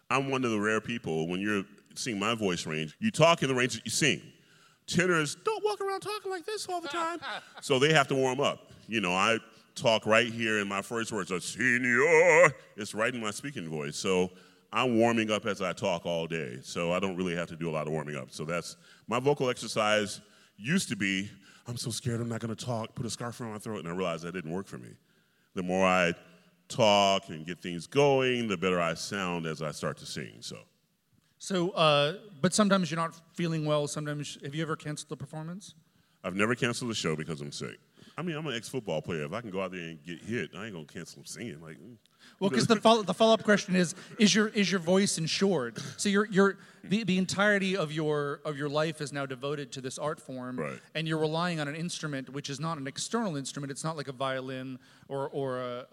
I'm 0.09 0.29
one 0.29 0.45
of 0.45 0.51
the 0.51 0.59
rare 0.59 0.79
people 0.79 1.27
when 1.27 1.41
you're 1.41 1.63
seeing 1.95 2.19
my 2.19 2.35
voice 2.35 2.65
range, 2.65 2.95
you 2.99 3.11
talk 3.11 3.41
in 3.41 3.49
the 3.49 3.55
range 3.55 3.73
that 3.73 3.85
you 3.85 3.91
sing. 3.91 4.21
Tenors 4.85 5.35
don't 5.35 5.63
walk 5.63 5.81
around 5.81 6.01
talking 6.01 6.31
like 6.31 6.45
this 6.45 6.67
all 6.67 6.81
the 6.81 6.87
time, 6.87 7.19
so 7.61 7.79
they 7.79 7.93
have 7.93 8.07
to 8.09 8.15
warm 8.15 8.39
up. 8.39 8.71
You 8.87 9.01
know, 9.01 9.13
I 9.13 9.39
talk 9.75 10.05
right 10.05 10.27
here, 10.27 10.59
and 10.59 10.69
my 10.69 10.81
first 10.81 11.11
words 11.11 11.31
are 11.31 11.39
"senior." 11.39 12.53
It's 12.75 12.93
right 12.93 13.13
in 13.13 13.21
my 13.21 13.31
speaking 13.31 13.69
voice, 13.69 13.97
so 13.97 14.31
I'm 14.71 14.97
warming 14.97 15.29
up 15.31 15.45
as 15.45 15.61
I 15.61 15.73
talk 15.73 16.05
all 16.05 16.25
day. 16.27 16.59
So 16.63 16.91
I 16.91 16.99
don't 16.99 17.15
really 17.15 17.35
have 17.35 17.47
to 17.49 17.55
do 17.55 17.69
a 17.69 17.73
lot 17.73 17.87
of 17.87 17.93
warming 17.93 18.15
up. 18.15 18.31
So 18.31 18.43
that's 18.43 18.75
my 19.07 19.19
vocal 19.19 19.49
exercise. 19.49 20.21
Used 20.57 20.89
to 20.89 20.95
be, 20.95 21.29
I'm 21.67 21.77
so 21.77 21.91
scared 21.91 22.21
I'm 22.21 22.29
not 22.29 22.39
going 22.39 22.55
to 22.55 22.65
talk. 22.65 22.95
Put 22.95 23.05
a 23.05 23.09
scarf 23.09 23.39
around 23.41 23.53
my 23.53 23.59
throat, 23.59 23.79
and 23.79 23.87
I 23.87 23.91
realized 23.91 24.23
that 24.23 24.33
didn't 24.33 24.51
work 24.51 24.67
for 24.67 24.77
me. 24.77 24.89
The 25.55 25.63
more 25.63 25.85
I 25.85 26.13
talk 26.67 27.29
and 27.29 27.45
get 27.45 27.61
things 27.61 27.85
going, 27.87 28.47
the 28.47 28.57
better 28.57 28.81
I 28.81 28.95
sound 28.95 29.45
as 29.45 29.61
I 29.61 29.71
start 29.71 29.97
to 29.97 30.05
sing. 30.05 30.37
So. 30.41 30.57
So, 31.37 31.71
uh, 31.71 32.13
but 32.41 32.53
sometimes 32.53 32.89
you're 32.89 32.99
not 32.99 33.19
feeling 33.35 33.65
well. 33.65 33.87
Sometimes, 33.87 34.37
have 34.43 34.55
you 34.55 34.61
ever 34.61 34.75
canceled 34.75 35.11
a 35.11 35.17
performance? 35.17 35.75
I've 36.23 36.35
never 36.35 36.55
canceled 36.55 36.89
a 36.89 36.95
show 36.95 37.17
because 37.17 37.41
I'm 37.41 37.51
sick. 37.51 37.77
I 38.17 38.21
mean, 38.21 38.35
I'm 38.35 38.45
an 38.45 38.55
ex-football 38.55 39.01
player. 39.01 39.23
If 39.25 39.33
I 39.33 39.41
can 39.41 39.49
go 39.49 39.61
out 39.61 39.71
there 39.71 39.81
and 39.81 40.03
get 40.05 40.21
hit, 40.21 40.51
I 40.55 40.65
ain't 40.65 40.73
gonna 40.73 40.85
cancel 40.85 41.23
singing. 41.25 41.59
Like, 41.61 41.77
mm. 41.77 41.95
Well, 42.39 42.49
because 42.49 42.67
the 42.67 42.75
follow, 42.77 43.01
the 43.03 43.13
follow 43.13 43.33
up 43.33 43.43
question 43.43 43.75
is 43.75 43.95
is 44.19 44.33
your 44.33 44.47
is 44.49 44.71
your 44.71 44.79
voice 44.79 45.17
insured? 45.17 45.77
So 45.97 46.09
your 46.09 46.25
your 46.27 46.57
the, 46.83 47.03
the 47.03 47.17
entirety 47.17 47.75
of 47.75 47.91
your 47.91 48.41
of 48.45 48.57
your 48.57 48.69
life 48.69 49.01
is 49.01 49.11
now 49.11 49.25
devoted 49.25 49.71
to 49.73 49.81
this 49.81 49.97
art 49.97 50.19
form, 50.21 50.57
Right. 50.59 50.79
and 50.95 51.07
you're 51.07 51.17
relying 51.17 51.59
on 51.59 51.67
an 51.67 51.75
instrument 51.75 52.29
which 52.29 52.49
is 52.49 52.59
not 52.59 52.77
an 52.77 52.87
external 52.87 53.35
instrument. 53.35 53.71
It's 53.71 53.83
not 53.83 53.97
like 53.97 54.07
a 54.07 54.13
violin 54.13 54.79
or 55.07 55.29
or 55.29 55.59
a, 55.59 55.85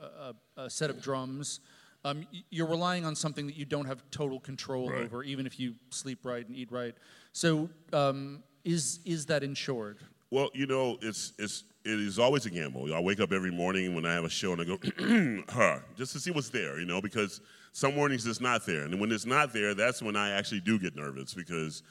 a, 0.57 0.63
a 0.63 0.71
set 0.71 0.91
of 0.91 1.01
drums. 1.03 1.61
Um, 2.05 2.27
you're 2.51 2.69
relying 2.69 3.05
on 3.05 3.15
something 3.15 3.47
that 3.47 3.57
you 3.57 3.65
don't 3.67 3.85
have 3.87 4.03
total 4.11 4.41
control 4.41 4.89
Right. 4.91 5.03
over, 5.03 5.23
even 5.23 5.47
if 5.47 5.59
you 5.61 5.75
sleep 5.91 6.21
right 6.25 6.47
and 6.47 6.57
eat 6.57 6.71
right. 6.73 6.95
So 7.33 7.69
um, 7.93 8.43
is 8.65 9.01
is 9.05 9.27
that 9.27 9.43
insured? 9.43 9.99
Well, 10.31 10.49
you 10.55 10.67
know, 10.67 10.97
it's 11.03 11.33
it's 11.39 11.65
it 11.85 11.99
is 11.99 12.19
always 12.19 12.47
a 12.47 12.51
gamble. 12.51 12.93
I 12.95 13.01
wake 13.01 13.21
up 13.21 13.33
every 13.33 13.51
morning 13.51 13.95
when 13.95 14.05
I 14.05 14.13
have 14.13 14.25
a 14.25 14.31
show 14.31 14.53
and 14.53 14.61
I 14.61 14.65
go, 14.65 15.43
huh, 15.49 15.79
just 15.97 16.13
to 16.13 16.21
see 16.21 16.31
what's 16.31 16.51
there, 16.51 16.79
you 16.79 16.87
know, 16.87 17.01
because 17.01 17.41
some 17.73 17.95
mornings 17.95 18.27
it's 18.27 18.41
not 18.41 18.67
there, 18.67 18.85
and 18.85 19.01
when 19.01 19.11
it's 19.13 19.27
not 19.27 19.53
there, 19.53 19.75
that's 19.75 20.03
when 20.03 20.17
I 20.17 20.31
actually 20.31 20.61
do 20.61 20.79
get 20.79 20.97
nervous 20.97 21.33
because 21.33 21.83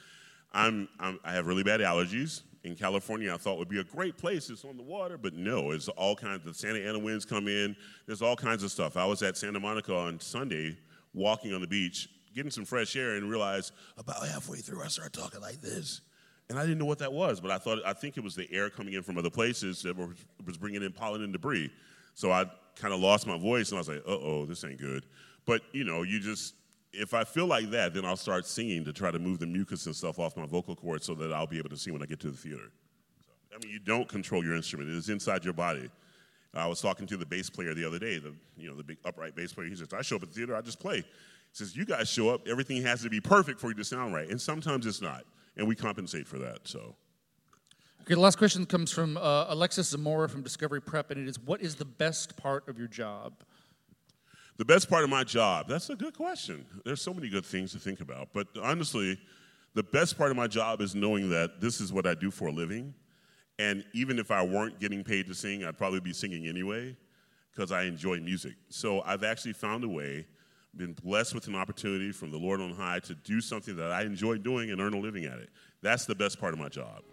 I'm, 0.54 0.88
I'm 1.00 1.20
I 1.24 1.34
have 1.34 1.48
really 1.48 1.64
bad 1.64 1.80
allergies. 1.80 2.44
In 2.66 2.76
California, 2.76 3.34
I 3.34 3.38
thought 3.38 3.58
would 3.58 3.70
be 3.70 3.80
a 3.80 3.86
great 3.86 4.18
place. 4.18 4.50
It's 4.50 4.66
on 4.66 4.76
the 4.76 4.84
water, 4.84 5.18
but 5.18 5.34
no, 5.34 5.72
it's 5.72 5.88
all 5.88 6.16
kinds. 6.16 6.44
The 6.44 6.54
Santa 6.54 6.80
Ana 6.80 7.00
winds 7.00 7.24
come 7.24 7.48
in. 7.48 7.76
There's 8.06 8.22
all 8.22 8.36
kinds 8.36 8.64
of 8.64 8.72
stuff. 8.72 8.98
I 8.98 9.06
was 9.06 9.24
at 9.24 9.38
Santa 9.38 9.62
Monica 9.62 9.96
on 9.96 10.20
Sunday, 10.20 10.78
walking 11.14 11.54
on 11.54 11.62
the 11.62 11.68
beach, 11.68 12.10
getting 12.36 12.52
some 12.52 12.66
fresh 12.66 12.98
air, 12.98 13.16
and 13.16 13.30
realized 13.30 13.72
about 13.98 14.28
halfway 14.28 14.58
through 14.58 14.84
I 14.84 14.88
started 14.88 15.14
talking 15.14 15.40
like 15.40 15.62
this. 15.62 16.02
And 16.50 16.58
I 16.58 16.64
didn't 16.64 16.80
know 16.80 16.86
what 16.86 17.00
that 17.00 17.14
was, 17.14 17.40
but 17.40 17.52
I 17.52 17.60
thought 17.60 17.80
I 17.86 17.94
think 17.94 18.18
it 18.18 18.24
was 18.24 18.36
the 18.36 18.48
air 18.52 18.70
coming 18.70 18.96
in 18.96 19.04
from 19.04 19.18
other 19.18 19.30
places 19.30 19.84
that 19.84 19.96
were, 19.96 20.16
was 20.46 20.58
bringing 20.58 20.82
in 20.82 20.92
pollen 20.92 21.24
and 21.24 21.32
debris. 21.32 21.72
So 22.16 22.32
I 22.32 22.46
kind 22.76 22.94
of 22.94 23.00
lost 23.00 23.28
my 23.28 23.38
voice, 23.38 23.70
and 23.70 23.78
I 23.78 23.82
was 23.82 23.90
like, 23.90 24.04
"Uh 24.08 24.18
oh, 24.18 24.46
this 24.46 24.64
ain't 24.64 24.80
good." 24.80 25.06
But 25.46 25.62
you 25.74 25.84
know, 25.84 26.02
you 26.02 26.20
just 26.20 26.56
if 26.92 27.14
I 27.14 27.24
feel 27.24 27.46
like 27.46 27.70
that, 27.70 27.94
then 27.94 28.04
I'll 28.04 28.18
start 28.18 28.48
singing 28.48 28.84
to 28.86 28.94
try 28.94 29.12
to 29.12 29.20
move 29.20 29.40
the 29.40 29.46
mucus 29.46 29.86
and 29.86 29.96
stuff 29.96 30.18
off 30.18 30.36
my 30.36 30.48
vocal 30.48 30.76
cords 30.76 31.06
so 31.06 31.14
that 31.16 31.32
I'll 31.32 31.48
be 31.48 31.60
able 31.60 31.70
to 31.70 31.78
sing 31.78 31.94
when 31.94 32.02
I 32.02 32.06
get 32.06 32.20
to 32.22 32.32
the 32.32 32.38
theater. 32.38 32.72
So, 33.24 33.56
I 33.56 33.64
mean, 33.64 33.72
you 33.72 33.80
don't 33.80 34.08
control 34.10 34.44
your 34.44 34.56
instrument; 34.56 34.90
it 34.90 34.96
is 34.96 35.10
inside 35.10 35.46
your 35.46 35.54
body. 35.54 35.90
I 36.56 36.66
was 36.66 36.82
talking 36.82 37.06
to 37.08 37.18
the 37.18 37.28
bass 37.28 37.48
player 37.48 37.76
the 37.76 37.86
other 37.86 38.00
day, 38.00 38.18
the 38.18 38.34
you 38.58 38.70
know 38.70 38.76
the 38.76 38.84
big 38.84 38.98
upright 39.06 39.36
bass 39.36 39.54
player. 39.54 39.68
He 39.68 39.76
says, 39.76 39.94
"I 39.94 40.02
show 40.02 40.16
up 40.16 40.24
at 40.24 40.30
the 40.30 40.36
theater, 40.36 40.56
I 40.56 40.62
just 40.62 40.80
play." 40.80 40.98
He 40.98 41.06
says, 41.54 41.76
"You 41.76 41.86
guys 41.86 42.10
show 42.10 42.30
up, 42.30 42.48
everything 42.48 42.82
has 42.82 43.04
to 43.04 43.10
be 43.10 43.22
perfect 43.22 43.60
for 43.60 43.68
you 43.68 43.76
to 43.76 43.84
sound 43.84 44.16
right, 44.16 44.28
and 44.28 44.42
sometimes 44.42 44.88
it's 44.88 45.02
not, 45.02 45.26
and 45.60 45.68
we 45.68 45.76
compensate 45.76 46.28
for 46.28 46.40
that." 46.40 46.68
So, 46.68 46.96
Okay, 48.02 48.16
the 48.16 48.22
last 48.22 48.38
question 48.40 48.66
comes 48.66 48.92
from 48.92 49.18
uh, 49.18 49.46
Alexis 49.50 49.90
Zamora 49.90 50.28
from 50.28 50.42
Discovery 50.42 50.82
Prep, 50.82 51.12
and 51.12 51.20
it 51.22 51.28
is 51.30 51.38
What 51.40 51.62
is 51.62 51.76
the 51.76 51.86
best 51.86 52.36
part 52.38 52.68
of 52.68 52.80
your 52.80 52.88
job? 52.88 53.34
the 54.58 54.66
best 54.66 54.90
part 54.90 55.04
of 55.06 55.10
my 55.10 55.24
job, 55.24 55.68
that's 55.70 55.90
a 55.90 55.96
good 55.96 56.14
question. 56.16 56.66
There's 56.84 57.02
so 57.02 57.14
many 57.14 57.30
good 57.30 57.46
things 57.46 57.72
to 57.72 57.80
think 57.80 58.02
about, 58.02 58.30
but 58.34 58.48
honestly, 58.62 59.18
the 59.74 59.84
best 59.84 60.18
part 60.18 60.32
of 60.32 60.38
my 60.38 60.48
job 60.48 60.82
is 60.82 60.96
knowing 60.96 61.30
that 61.30 61.62
this 61.62 61.80
is 61.80 61.94
what 61.94 62.06
I 62.06 62.14
do 62.14 62.30
for 62.32 62.48
a 62.48 62.52
living, 62.52 62.94
and 63.58 63.86
even 63.94 64.20
if 64.20 64.32
I 64.32 64.44
weren't 64.44 64.80
getting 64.80 65.02
paid 65.04 65.28
to 65.28 65.36
sing, 65.36 65.64
I'd 65.64 65.78
probably 65.78 66.02
be 66.02 66.12
singing 66.14 66.48
anyway 66.48 66.98
because 67.52 67.72
I 67.72 67.84
enjoy 67.84 68.20
music. 68.20 68.56
So 68.70 69.02
I've 69.02 69.24
actually 69.24 69.54
found 69.54 69.84
a 69.84 69.88
way, 69.88 70.26
been 70.76 70.94
blessed 70.94 71.34
with 71.34 71.48
an 71.48 71.56
opportunity 71.56 72.12
from 72.12 72.32
the 72.32 72.38
Lord 72.38 72.62
on 72.62 72.72
high 72.72 73.00
to 73.00 73.16
do 73.16 73.42
something 73.42 73.76
that 73.78 73.92
I 73.92 74.04
enjoy 74.04 74.38
doing 74.38 74.72
and 74.72 74.80
earn 74.80 74.94
a 74.94 75.00
living 75.00 75.26
at 75.26 75.40
it. 75.40 75.50
That's 75.82 76.06
the 76.06 76.16
best 76.16 76.40
part 76.40 76.54
of 76.54 76.60
my 76.60 76.70
job. 76.70 77.04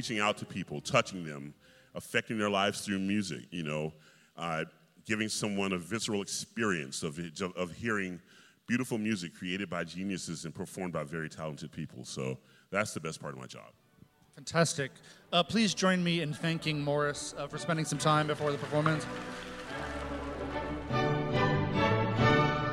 Reaching 0.00 0.18
out 0.18 0.38
to 0.38 0.46
people, 0.46 0.80
touching 0.80 1.22
them, 1.26 1.52
affecting 1.94 2.38
their 2.38 2.48
lives 2.48 2.80
through 2.80 2.98
music, 2.98 3.40
you 3.50 3.62
know, 3.62 3.92
uh, 4.38 4.64
giving 5.04 5.28
someone 5.28 5.74
a 5.74 5.78
visceral 5.78 6.22
experience 6.22 7.02
of, 7.02 7.20
of 7.54 7.70
hearing 7.72 8.18
beautiful 8.66 8.96
music 8.96 9.34
created 9.34 9.68
by 9.68 9.84
geniuses 9.84 10.46
and 10.46 10.54
performed 10.54 10.90
by 10.90 11.04
very 11.04 11.28
talented 11.28 11.70
people. 11.70 12.02
So 12.02 12.38
that's 12.70 12.94
the 12.94 13.00
best 13.00 13.20
part 13.20 13.34
of 13.34 13.40
my 13.40 13.46
job. 13.46 13.72
Fantastic. 14.36 14.90
Uh, 15.34 15.42
please 15.42 15.74
join 15.74 16.02
me 16.02 16.22
in 16.22 16.32
thanking 16.32 16.80
Morris 16.82 17.34
uh, 17.36 17.46
for 17.46 17.58
spending 17.58 17.84
some 17.84 17.98
time 17.98 18.26
before 18.26 18.52
the 18.52 18.56
performance. 18.56 19.04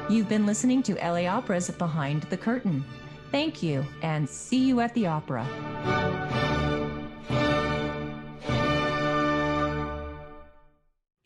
You've 0.09 0.29
been 0.29 0.45
listening 0.45 0.81
to 0.83 0.93
LA 0.93 1.25
Opera's 1.25 1.69
Behind 1.71 2.23
the 2.23 2.37
Curtain. 2.37 2.85
Thank 3.31 3.61
you, 3.61 3.85
and 4.01 4.29
see 4.29 4.65
you 4.65 4.79
at 4.79 4.93
the 4.93 5.07
opera. 5.07 6.46